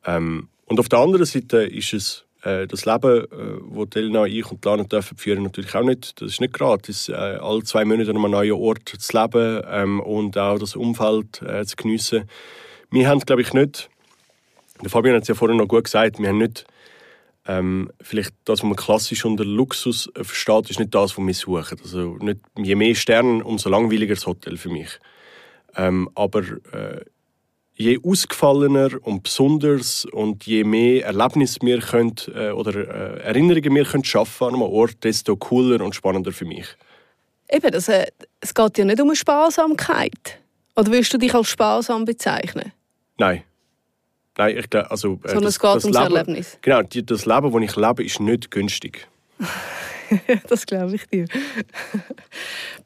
[0.06, 4.66] Ähm, und auf der anderen Seite ist es das Leben, äh, das Elena, ich und
[4.66, 6.22] Lana dürfen führen, natürlich auch nicht.
[6.22, 7.10] Das ist nicht gratis.
[7.10, 11.42] Äh, alle zwei Monate an einem neuen Ort zu leben ähm, und auch das Umfeld
[11.42, 12.30] äh, zu geniessen.
[12.90, 13.90] Wir haben, glaube ich, nicht,
[14.82, 16.66] der Fabian hat es ja vorhin noch gut gesagt, wir haben nicht
[17.48, 21.80] ähm, vielleicht das, was man klassisch unter Luxus versteht, ist nicht das, was wir suchen.
[21.82, 25.00] Also nicht, je mehr Sterne, umso langweiliger das Hotel für mich.
[25.76, 27.02] Ähm, aber äh,
[27.76, 33.86] je ausgefallener und besonders und je mehr Erlebnisse wir können, äh, oder äh, Erinnerungen wir
[33.86, 36.68] können schaffen an einem Ort, desto cooler und spannender für mich.
[37.50, 38.08] Eben, das, äh,
[38.40, 40.40] es geht ja nicht um eine Sparsamkeit.
[40.76, 42.72] Oder willst du dich als sparsam bezeichnen?
[43.18, 43.44] Nein.
[44.38, 45.20] Nein, ich glaube, also...
[45.24, 46.58] Äh, Sondern es geht ums Leben, Erlebnis.
[46.62, 49.08] Genau, das Leben, das ich lebe, ist nicht günstig.
[50.48, 51.26] das glaube ich dir.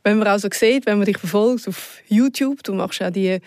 [0.04, 3.40] wenn man also sieht, wenn man dich verfolgt auf YouTube, du machst auch die,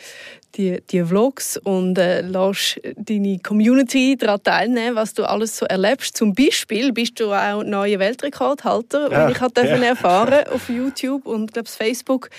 [0.56, 6.16] die, die Vlogs und äh, lässt deine Community daran teilnehmen, was du alles so erlebst.
[6.16, 9.88] Zum Beispiel bist du auch neuer Weltrekordhalter, ja, ich habe ja.
[9.88, 12.30] erfahren auf YouTube und glaube Facebook.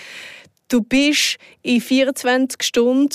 [0.68, 3.10] Du bist in 24 Stunden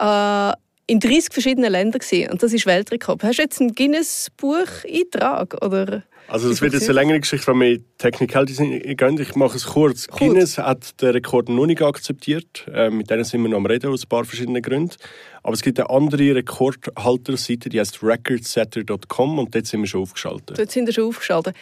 [0.00, 0.52] äh,
[0.86, 3.22] in 30 verschiedenen Ländern gesehen und das ist Weltrekord.
[3.22, 6.02] Hast du jetzt einen Guinness-Buch-Eintrag oder?
[6.32, 9.18] Also das wird jetzt eine längere Geschichte, wenn wir Technicalities gehen.
[9.20, 10.08] Ich mache es kurz.
[10.08, 10.18] kurz.
[10.18, 12.66] Guinness hat den Rekord noch nicht akzeptiert.
[12.72, 14.96] Äh, mit denen sind wir noch am Reden, aus ein paar verschiedenen Gründen.
[15.42, 20.58] Aber es gibt eine andere Rekordhalterseite, die heißt recordsetter.com und dort sind wir schon aufgeschaltet.
[20.58, 21.54] Dort sind wir schon aufgeschaltet.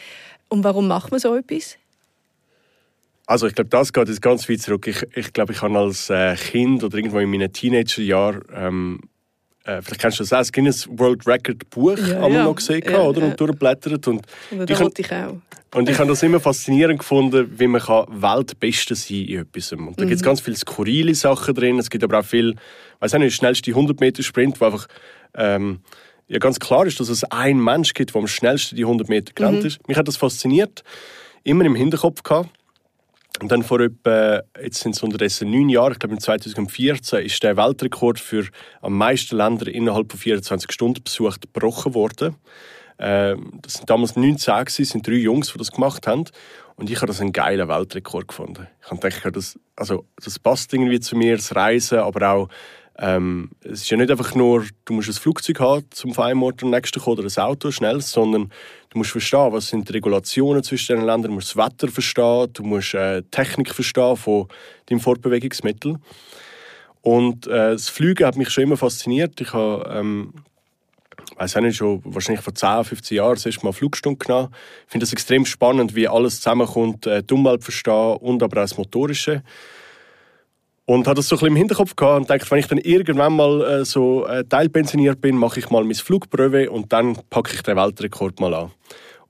[0.49, 1.77] Und warum macht man so etwas?
[3.27, 4.87] Also ich glaube, das geht jetzt ganz weit zurück.
[4.87, 9.01] Ich, ich glaube, ich habe als äh, Kind oder irgendwo in meinen Teenagerjahren ähm,
[9.65, 12.45] äh, vielleicht kennst du das auch, das Guinness World Record Buch ja, ja.
[12.45, 13.23] noch gesehen ja, oder?
[13.23, 14.09] und durchgeblättert.
[14.09, 15.37] Und, und ich, ich auch.
[15.73, 19.73] Und ich habe das immer faszinierend gefunden, wie man Weltbeste sein kann in etwas.
[19.73, 20.09] Und da mhm.
[20.09, 21.79] gibt es ganz viele skurrile Sachen drin.
[21.79, 22.57] Es gibt aber auch viel,
[23.01, 24.87] weiß nicht, der schnellste 100 Meter Sprint, wo einfach
[25.35, 25.81] ähm,
[26.27, 29.33] ja, ganz klar ist, dass es einen Mensch gibt, der am schnellsten die 100 Meter
[29.35, 29.67] gerannt mhm.
[29.67, 29.89] ist.
[29.89, 30.83] Mich hat das fasziniert,
[31.45, 32.51] immer im Hinterkopf gehabt.
[33.41, 37.43] Und dann vor etwa, jetzt sind es unterdessen neun Jahre, ich glaube im 2014, ist
[37.43, 38.47] der Weltrekord für
[38.83, 42.37] am meisten Länder innerhalb von 24 Stunden besucht gebrochen worden.
[42.99, 46.25] Ähm, das sind damals 19 gewesen, sind drei Jungs, die das gemacht haben.
[46.77, 48.67] Und ich habe das einen geilen Weltrekord gefunden.
[48.83, 52.49] Ich habe das, also, das passt irgendwie zu mir, das Reisen, aber auch
[53.03, 56.71] ähm, es ist ja nicht einfach nur, du musst ein Flugzeug haben, zum Ort zum
[56.71, 58.51] nächsten kommen oder ein Auto schnell, sondern
[58.91, 62.53] du musst verstehen, was sind die Regulationen zwischen den Ländern, du musst das Wetter verstehen,
[62.53, 64.49] du musst äh, Technik verstehen von
[64.87, 65.97] deinem Fortbewegungsmittel.
[67.03, 69.41] Und äh, das Fliegen hat mich schon immer fasziniert.
[69.41, 70.35] Ich habe, ähm,
[71.37, 74.55] weiß nicht, schon wahrscheinlich vor 10, 15 Jahren das erste Mal Flugstunde genommen.
[74.87, 78.65] Ich finde es extrem spannend, wie alles zusammenkommt, äh, die Umwelt verstehen und aber auch
[78.65, 79.43] das Motorische.
[80.91, 83.37] Und habe das so ein bisschen im Hinterkopf gehabt und dachte, wenn ich dann irgendwann
[83.37, 87.63] mal äh, so äh, teilpensioniert bin, mache ich mal mein Flugprüfe und dann packe ich
[87.63, 88.73] den Weltrekord mal an.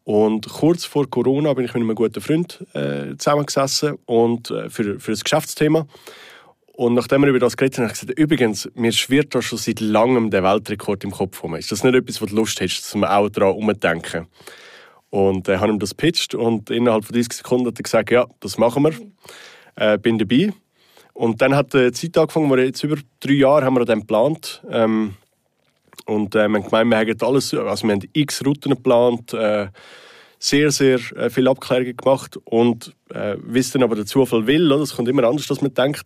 [0.04, 4.98] Und kurz vor Corona bin ich mit einem guten Freund äh, zusammengesessen und, äh, für,
[4.98, 5.86] für das Geschäftsthema.
[6.72, 9.58] Und nachdem wir über das geredet haben, habe ich gesagt, übrigens, mir schwirrt da schon
[9.58, 11.56] seit langem der Weltrekord im Kopf rum.
[11.56, 14.28] Ist das nicht etwas, was du Lust hast, zum auch daran umzudenken?
[15.10, 18.24] Und äh, habe ihm das gepitcht und innerhalb von 30 Sekunden hat er gesagt, ja,
[18.40, 18.94] das machen wir.
[19.76, 20.54] Äh, bin dabei.
[21.12, 24.62] Und dann hat die Zeit angefangen, wo jetzt über drei Jahre haben wir dann geplant.
[24.70, 25.14] Ähm,
[26.06, 29.68] und äh, wir haben gemeint, wir haben alles, also wir haben x Routen geplant, äh,
[30.38, 34.72] sehr, sehr äh, viele Abklärungen gemacht und äh, wie es dann aber der Zufall will,
[34.72, 34.82] oder?
[34.82, 36.02] es kommt immer anders, als man denkt.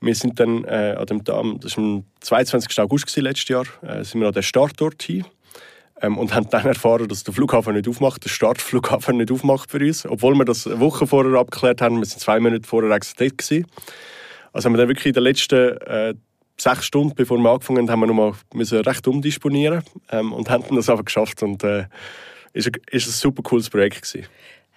[0.00, 2.78] Wir sind dann äh, an dem Tag, das war am 22.
[2.80, 5.24] August gewesen, letztes Jahr, äh, sind wir an den Startort hin
[6.00, 9.78] ähm, und haben dann erfahren, dass der Flughafen nicht aufmacht, der Startflughafen nicht aufmacht für
[9.78, 13.18] uns, obwohl wir das eine Woche vorher abgeklärt haben, wir sind zwei Monate vorher dort
[13.18, 13.66] gewesen.
[14.56, 16.14] Also haben wir dann wirklich in den letzten äh,
[16.56, 20.74] sechs Stunden, bevor wir angefangen haben, haben wir nochmal müssen recht umdisponieren ähm, und haben
[20.74, 21.84] das aber geschafft und äh,
[22.54, 24.26] ist, ein, ist ein super cooles Projekt gewesen.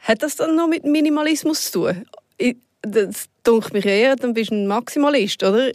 [0.01, 2.05] Hat das dann noch mit Minimalismus zu tun?
[2.37, 5.69] Ich, das denke mich eher, dann bist du ein Maximalist, oder?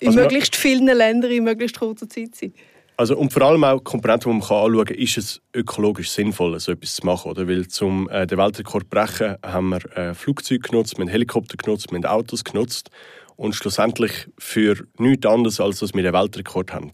[0.00, 2.52] In also, möglichst vielen Ländern in möglichst kurzer Zeit sein.
[2.98, 6.72] Also, und vor allem auch Komponenten, die man anschauen kann, ist es ökologisch sinnvoll, so
[6.72, 7.30] etwas zu machen.
[7.30, 7.46] Oder?
[7.46, 11.56] Weil zum äh, den Weltrekord zu brechen, haben wir äh, Flugzeuge genutzt, wir haben Helikopter
[11.56, 12.90] genutzt, wir haben Autos genutzt
[13.36, 16.90] und schlussendlich für nichts anderes, als dass wir den Weltrekord haben.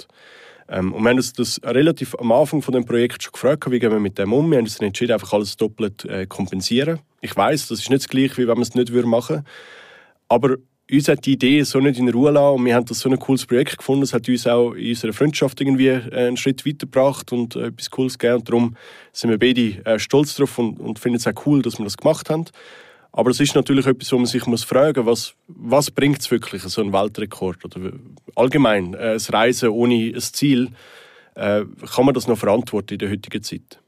[0.69, 3.79] Ähm, und wir haben uns das relativ am Anfang von dem Projekt schon gefragt, wie
[3.79, 4.51] gehen wir mit dem um.
[4.51, 6.99] Wir haben uns entschieden, einfach alles doppelt äh, kompensieren.
[7.23, 9.45] Ich weiß, das ist nicht das Gleiche, wie wenn man es nicht machen würde.
[10.29, 10.57] Aber
[10.94, 13.18] uns hat die Idee so nicht in Ruhe lassen und wir haben das so ein
[13.18, 14.02] cooles Projekt gefunden.
[14.02, 17.90] Es hat uns auch in unserer Freundschaft irgendwie äh, einen Schritt weitergebracht und äh, etwas
[17.90, 18.38] Cooles gegeben.
[18.38, 18.76] Und darum
[19.12, 21.96] sind wir beide äh, stolz drauf und, und finden es auch cool, dass wir das
[21.96, 22.44] gemacht haben.
[23.12, 26.30] Aber es ist natürlich etwas, wo man sich muss fragen muss, was, was bringt es
[26.30, 27.64] wirklich, so ein Weltrekord?
[27.64, 27.92] Oder
[28.35, 30.70] allgemein, das Reisen ohne ein Ziel,
[31.37, 33.78] kann man das noch verantworten in der heutigen Zeit?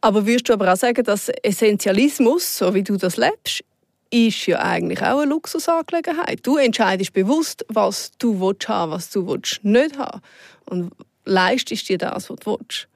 [0.00, 3.62] Aber würdest du aber auch sagen, dass Essentialismus, so wie du das lebst,
[4.10, 6.40] ist ja eigentlich auch eine Luxusangelegenheit.
[6.42, 10.20] Du entscheidest bewusst, was du willst haben, was du willst nicht haben.
[10.66, 10.92] Und
[11.24, 12.88] leistest dir das, was du willst.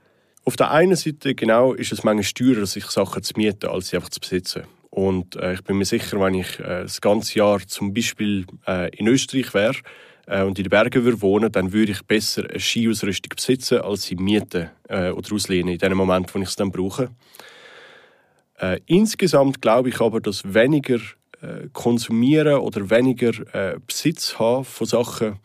[0.45, 3.97] Auf der einen Seite genau ist es manchmal teurer, sich Sachen zu mieten, als sie
[3.97, 4.65] einfach zu besitzen.
[4.91, 8.95] Und äh, ich bin mir sicher, wenn ich äh, das ganze Jahr zum Beispiel äh,
[8.97, 9.77] in Österreich wäre
[10.27, 14.05] äh, und in den Bergen würde wohnen, dann würde ich besser eine Skiausrüstung besitzen, als
[14.05, 17.09] sie mieten äh, oder auslehnen in dem Moment, wo ich es dann brauche.
[18.59, 20.99] Äh, insgesamt glaube ich aber, dass weniger
[21.75, 23.33] konsumieren oder weniger
[23.87, 25.39] Besitz haben von Sachen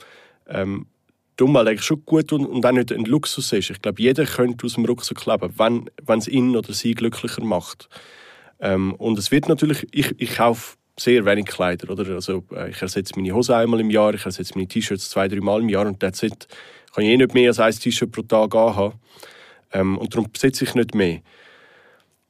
[0.47, 0.85] ähm,
[1.41, 3.69] Umwelt eigentlich schon gut und, und auch nicht ein Luxus ist.
[3.69, 7.89] Ich glaube, jeder könnte aus dem Rucksack leben, wenn, es ihn oder sie glücklicher macht.
[8.59, 12.13] Ähm, und es wird natürlich, ich, ich kaufe sehr wenig Kleider, oder?
[12.13, 15.39] Also, äh, ich ersetze meine Hose einmal im Jahr, ich ersetze meine T-Shirts zwei, drei
[15.39, 16.47] Mal im Jahr und that's it.
[16.93, 18.99] Kann ich eh nicht mehr als ein T-Shirt pro Tag anhaben.
[19.71, 21.21] Ähm, und darum besitze ich nicht mehr.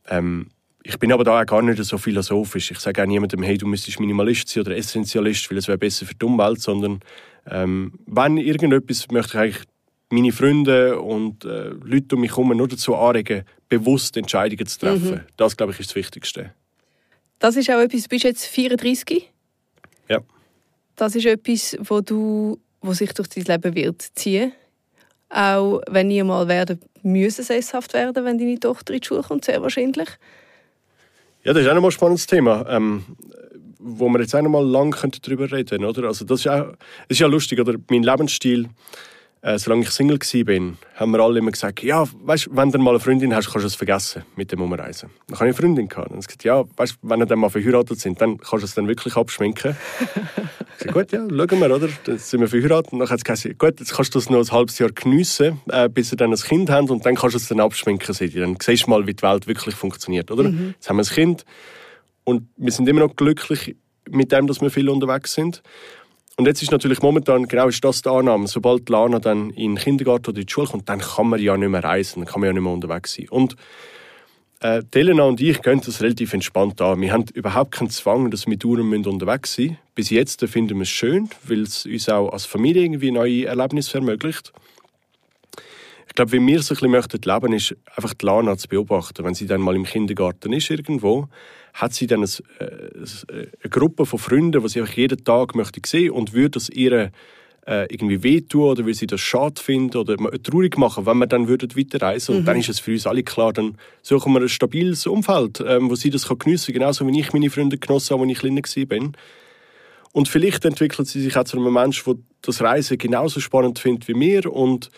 [0.07, 0.49] Ähm,
[0.89, 2.71] ich bin aber da auch gar nicht so philosophisch.
[2.71, 6.07] Ich sage auch niemandem, hey, du müsstest Minimalist sein oder Essentialist, weil es wäre besser
[6.07, 7.01] für die Umwelt, sondern
[7.45, 9.63] ähm, wenn irgendetwas möchte ich eigentlich
[10.09, 15.11] meine Freunde und äh, Leute um mich herum nur dazu anregen, bewusst Entscheidungen zu treffen.
[15.11, 15.21] Mhm.
[15.37, 16.55] Das, glaube ich, ist das Wichtigste.
[17.37, 19.31] Das ist auch etwas, du bist jetzt 34?
[20.09, 20.21] Ja.
[20.95, 24.53] Das ist etwas, wo, du, wo sich durch dein Leben wird ziehen
[25.29, 29.45] Auch wenn ihr mal werden müssen sesshaft werden, wenn deine Tochter in die Schule kommt,
[29.45, 30.09] sehr wahrscheinlich.
[31.43, 33.03] Ja, das ist auch noch ein spannendes Thema, ähm,
[33.79, 35.85] wo wir jetzt auch noch mal lang darüber reden können.
[35.85, 36.07] Oder?
[36.07, 36.77] Also das ist, auch, das
[37.09, 37.75] ist ja lustig, oder?
[37.89, 38.67] mein Lebensstil
[39.41, 42.91] äh, solange ich Single war, haben wir alle immer gesagt, ja, weißt, wenn du mal
[42.91, 45.09] eine Freundin hast, kannst du es vergessen mit dem Umreisen.
[45.27, 46.11] Dann habe ich eine Freundin gehabt.
[46.11, 48.87] Und gesagt, ja, weißt, wenn wir dann mal verheiratet sind, dann kannst du es dann
[48.87, 49.77] wirklich abschminken.
[50.77, 51.87] ich gesagt, gut, ja, schauen wir, oder?
[52.03, 52.91] Dann sind wir verheiratet.
[52.91, 55.61] Und dann hat es gesagt, gut, jetzt kannst du es noch ein halbes Jahr geniessen,
[55.69, 58.15] äh, bis wir dann ein Kind haben und dann kannst du es dann abschminken.
[58.19, 60.43] Dann siehst du mal, wie die Welt wirklich funktioniert, oder?
[60.43, 60.73] Mhm.
[60.75, 61.45] Jetzt haben wir ein Kind
[62.25, 63.75] und wir sind immer noch glücklich
[64.09, 65.61] mit dem, dass wir viel unterwegs sind.
[66.39, 69.77] Und jetzt ist natürlich momentan, genau ist das die Annahme, sobald Lana dann in den
[69.77, 72.39] Kindergarten oder in die Schule kommt, dann kann man ja nicht mehr reisen, dann kann
[72.39, 73.27] man ja nicht mehr unterwegs sein.
[73.27, 73.57] Und
[74.61, 77.01] äh, Elena und ich gehen das relativ entspannt an.
[77.01, 79.77] Wir haben überhaupt keinen Zwang, dass wir dauernd unterwegs sein müssen.
[79.95, 83.97] Bis jetzt finden wir es schön, weil es uns auch als Familie irgendwie neue Erlebnisse
[83.97, 84.53] ermöglicht.
[86.07, 89.25] Ich glaube, wie wir so ein bisschen möchten leben, ist einfach die Lana zu beobachten.
[89.25, 91.27] Wenn sie dann mal im Kindergarten ist irgendwo,
[91.79, 95.79] hat sie dann eine, äh, eine Gruppe von Freunden, die sie einfach jeden Tag möchte
[95.85, 97.11] sehen und würde das ihr
[97.65, 101.47] äh, irgendwie wehtun oder will sie das schade finden oder traurig machen, wenn wir dann
[101.47, 102.35] würden weiterreisen.
[102.35, 102.45] Und mhm.
[102.45, 105.95] dann ist es für uns alle klar, dann suchen wir ein stabiles Umfeld, ähm, wo
[105.95, 109.11] sie das geniessen kann, genauso wie ich meine Freunde genossen habe, als ich kleiner war.
[110.11, 114.07] Und vielleicht entwickelt sie sich auch zu einem Menschen, der das Reisen genauso spannend findet
[114.07, 114.51] wie wir.
[114.51, 114.89] Und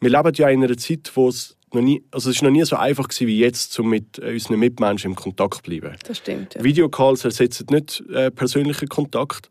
[0.00, 2.64] wir leben ja in einer Zeit, wo es noch nie, also es ist noch nie
[2.64, 5.96] so einfach gewesen wie jetzt, um mit äh, unseren Mitmenschen im Kontakt zu bleiben.
[6.06, 6.54] Das stimmt.
[6.54, 6.64] Ja.
[6.64, 9.48] Videocalls ersetzen nicht äh, persönlichen Kontakt,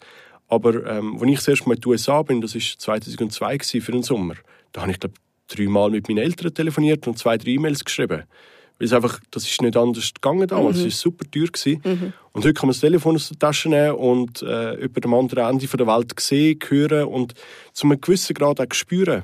[0.48, 3.82] aber ähm, als ich das erste Mal in den USA bin, das war 2002 gewesen,
[3.82, 4.36] für den Sommer,
[4.72, 5.16] da habe ich glaube
[5.48, 8.24] dreimal mit meinen Eltern telefoniert und zwei, drei E-Mails geschrieben.
[8.78, 10.78] Weil es einfach, das ist nicht anders gegangen damals.
[10.78, 10.88] Mhm.
[10.88, 11.78] Es war super teuer.
[11.84, 12.14] Mhm.
[12.32, 15.50] Und heute kann man das Telefon aus der Tasche nehmen und äh, über dem anderen
[15.50, 17.34] Ende der Welt sehen, hören und
[17.74, 19.24] zu einem gewissen Grad auch spüren.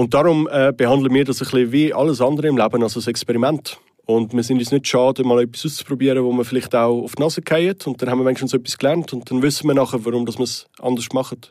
[0.00, 3.06] Und darum äh, behandeln wir das ein bisschen wie alles andere im Leben als ein
[3.06, 3.78] Experiment.
[4.06, 7.22] Und wir sind uns nicht schade, mal etwas auszuprobieren, wo man vielleicht auch auf die
[7.22, 7.76] Nase fallen.
[7.84, 10.66] Und dann haben wir wenigstens etwas gelernt und dann wissen wir nachher, warum wir es
[10.80, 11.42] anders machen.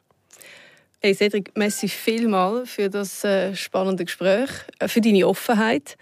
[0.99, 5.95] Hey Cedric, merci vielmals für das äh, spannende Gespräch, äh, für deine Offenheit.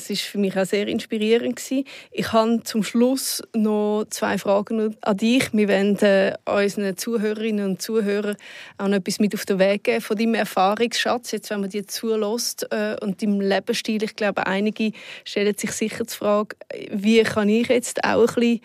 [0.00, 1.84] Das ist für mich auch sehr inspirierend gewesen.
[2.10, 5.52] Ich habe zum Schluss noch zwei Fragen an dich.
[5.52, 8.36] Wir wollen äh, unseren Zuhörerinnen und Zuhörern
[8.78, 11.32] auch noch etwas mit auf den Weg geben von deinem Erfahrungsschatz.
[11.32, 14.92] Jetzt, wenn man dir zulässt äh, und deinem Lebensstil, ich glaube, einige
[15.24, 16.56] stellen sich sicher die Frage,
[16.90, 18.60] wie kann ich jetzt auch ein bisschen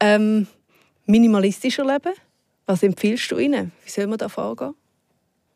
[0.00, 0.46] ähm,
[1.06, 2.12] minimalistischer leben?
[2.66, 3.72] Was empfiehlst du ihnen?
[3.82, 4.74] Wie soll man da vorgehen?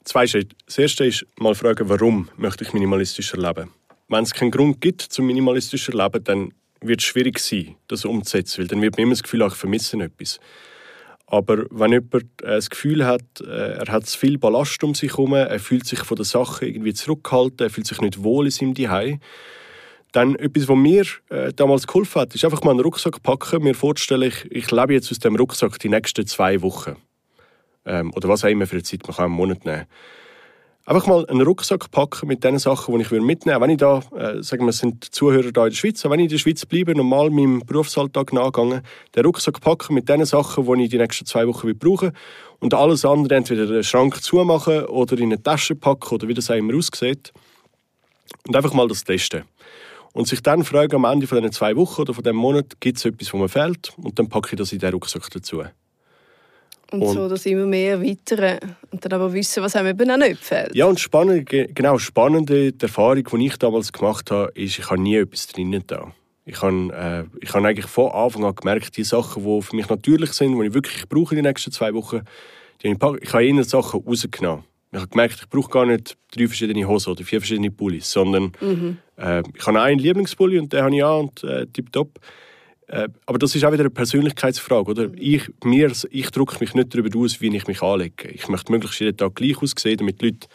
[0.04, 0.56] zwei Schritte.
[0.66, 3.70] Das erste ist mal fragen, warum möchte ich minimalistischer leben?
[4.10, 8.58] Wenn es keinen Grund gibt zum minimalistischer Leben, dann wird es schwierig sein, das umzusetzen,
[8.58, 10.40] weil dann wird man immer das Gefühl, ich vermisse etwas.
[11.26, 15.12] Aber wenn jemand äh, das Gefühl hat, äh, er hat zu viel Ballast um sich
[15.12, 18.50] herum, er fühlt sich von der Sache irgendwie zurückgehalten, er fühlt sich nicht wohl in
[18.50, 19.20] seinem Zuhause,
[20.10, 23.74] dann etwas, was mir äh, damals geholfen hat, ist einfach mal einen Rucksack packen, mir
[23.74, 26.96] vorzustellen, ich, ich lebe jetzt aus dem Rucksack die nächsten zwei Wochen.
[27.86, 29.86] Ähm, oder was auch immer für eine Zeit, man kann einen Monat nehmen.
[30.90, 33.60] Einfach mal einen Rucksack packen mit den Sachen, die ich mitnehmen würde.
[33.60, 36.24] Wenn ich da, äh, sagen wir, es sind Zuhörer da in der Schweiz, wenn ich
[36.24, 38.82] in der Schweiz bleibe, normal meinem Berufsalltag nachgegangen,
[39.14, 42.12] den Rucksack packen mit den Sachen, die ich die nächsten zwei Wochen brauche
[42.58, 46.50] und alles andere entweder den Schrank zumachen oder in eine Tasche packen oder wie das
[46.50, 47.32] auch immer aussieht.
[48.48, 49.44] Und einfach mal das testen.
[50.12, 52.98] Und sich dann fragen am Ende von diesen zwei Wochen oder von diesem Monat, gibt
[52.98, 53.92] es etwas, was mir fehlt?
[53.96, 55.62] Und dann packe ich das in den Rucksack dazu.
[56.92, 58.58] Und, und, so das immer mehr erweitern
[58.90, 60.74] und dann aber wissen, was einem eben auch nicht fehlt.
[60.74, 65.00] Ja, und spannend, genau, spannende die Erfahrung, die ich damals gemacht habe, ist, ich habe
[65.00, 66.12] nie etwas drinnen da.
[66.44, 69.88] Ich habe, äh, ich habe eigentlich von Anfang an gemerkt, die Sachen, die für mich
[69.88, 72.22] natürlich sind, die ich wirklich brauche in den nächsten zwei Wochen,
[72.82, 74.64] die habe ich, ich habe eher Sachen rausgenommen.
[74.92, 78.50] Ich habe gemerkt, ich brauche gar nicht drei verschiedene Hosen oder vier verschiedene Pullis, sondern
[78.60, 78.96] mhm.
[79.16, 82.18] äh, ich habe einen Lieblingspulli und den habe ich an und äh, tipptopp.
[82.18, 82.20] Äh,
[83.26, 84.90] aber das ist auch wieder eine Persönlichkeitsfrage.
[84.90, 85.08] Oder?
[85.14, 88.28] Ich, mir, ich drücke mich nicht darüber aus, wie ich mich anlege.
[88.28, 90.48] Ich möchte möglichst jeden Tag gleich aussehen, damit die Leute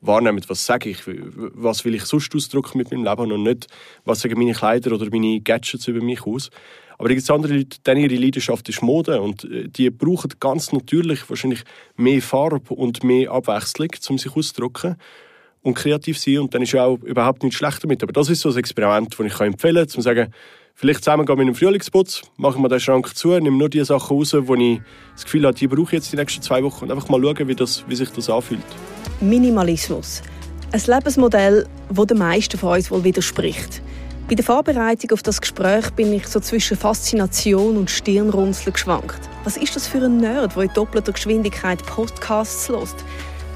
[0.00, 3.66] wahrnehmen, was sage ich, was will ich sonst ausdrücken mit meinem Leben und nicht,
[4.04, 6.50] was sagen meine Kleider oder meine Gadgets über mich aus.
[6.96, 10.32] Aber da gibt es andere Leute, denen ihre Leidenschaft ist Mode und äh, die brauchen
[10.38, 11.62] ganz natürlich wahrscheinlich
[11.96, 14.96] mehr Farbe und mehr Abwechslung, um sich auszudrücken
[15.62, 18.02] und kreativ sein und dann ist ja auch überhaupt nichts schlecht damit.
[18.02, 20.32] Aber das ist so ein Experiment, das ich empfehlen kann, um zu sagen,
[20.80, 24.34] Vielleicht zusammen mit einem Frühlingsputz, machen wir den Schrank zu, nehmen nur die Sachen raus,
[24.34, 24.80] wo ich
[25.12, 27.48] das Gefühl habe, die brauche ich jetzt die nächsten zwei Wochen und einfach mal schauen,
[27.48, 28.64] wie, das, wie sich das anfühlt.
[29.20, 30.22] Minimalismus.
[30.72, 33.82] Ein Lebensmodell, das den meisten von uns wohl widerspricht.
[34.26, 39.20] Bei der Vorbereitung auf das Gespräch bin ich so zwischen Faszination und Stirnrunzeln geschwankt.
[39.44, 42.96] Was ist das für ein Nerd, der in doppelter Geschwindigkeit Podcasts hört?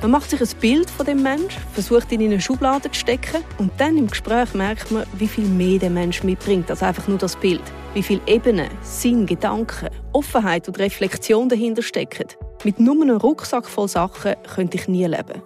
[0.03, 3.42] Man macht sich ein Bild von dem Mensch, versucht ihn in eine Schublade zu stecken
[3.59, 7.18] und dann im Gespräch merkt man, wie viel mehr der Mensch mitbringt als einfach nur
[7.18, 7.62] das Bild.
[7.95, 12.26] Wie viel Ebenen, Sinn, Gedanken, Offenheit und Reflexion dahinter stecken.
[12.64, 15.42] Mit nur einem Rucksack voll Sachen könnte ich nie leben.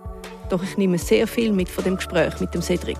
[0.48, 2.98] Doch ich nehme sehr viel mit von dem Gespräch mit dem Cedric.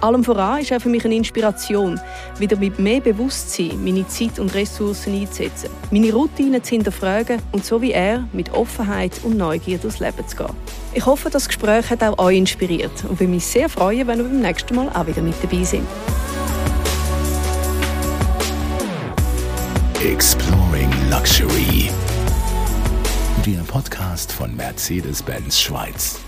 [0.00, 2.00] Allem voran ist er für mich eine Inspiration,
[2.38, 7.82] wieder mit mehr Bewusstsein meine Zeit und Ressourcen einzusetzen, meine Routinen zu hinterfragen und so
[7.82, 10.50] wie er mit Offenheit und Neugier durchs Leben zu gehen.
[10.94, 14.24] Ich hoffe, das Gespräch hat auch euch inspiriert und würde mich sehr freuen, wenn ihr
[14.24, 15.82] beim nächsten Mal auch wieder mit dabei seid.
[20.04, 21.90] Exploring Luxury.
[23.44, 26.20] Der Podcast von Mercedes-Benz Schweiz.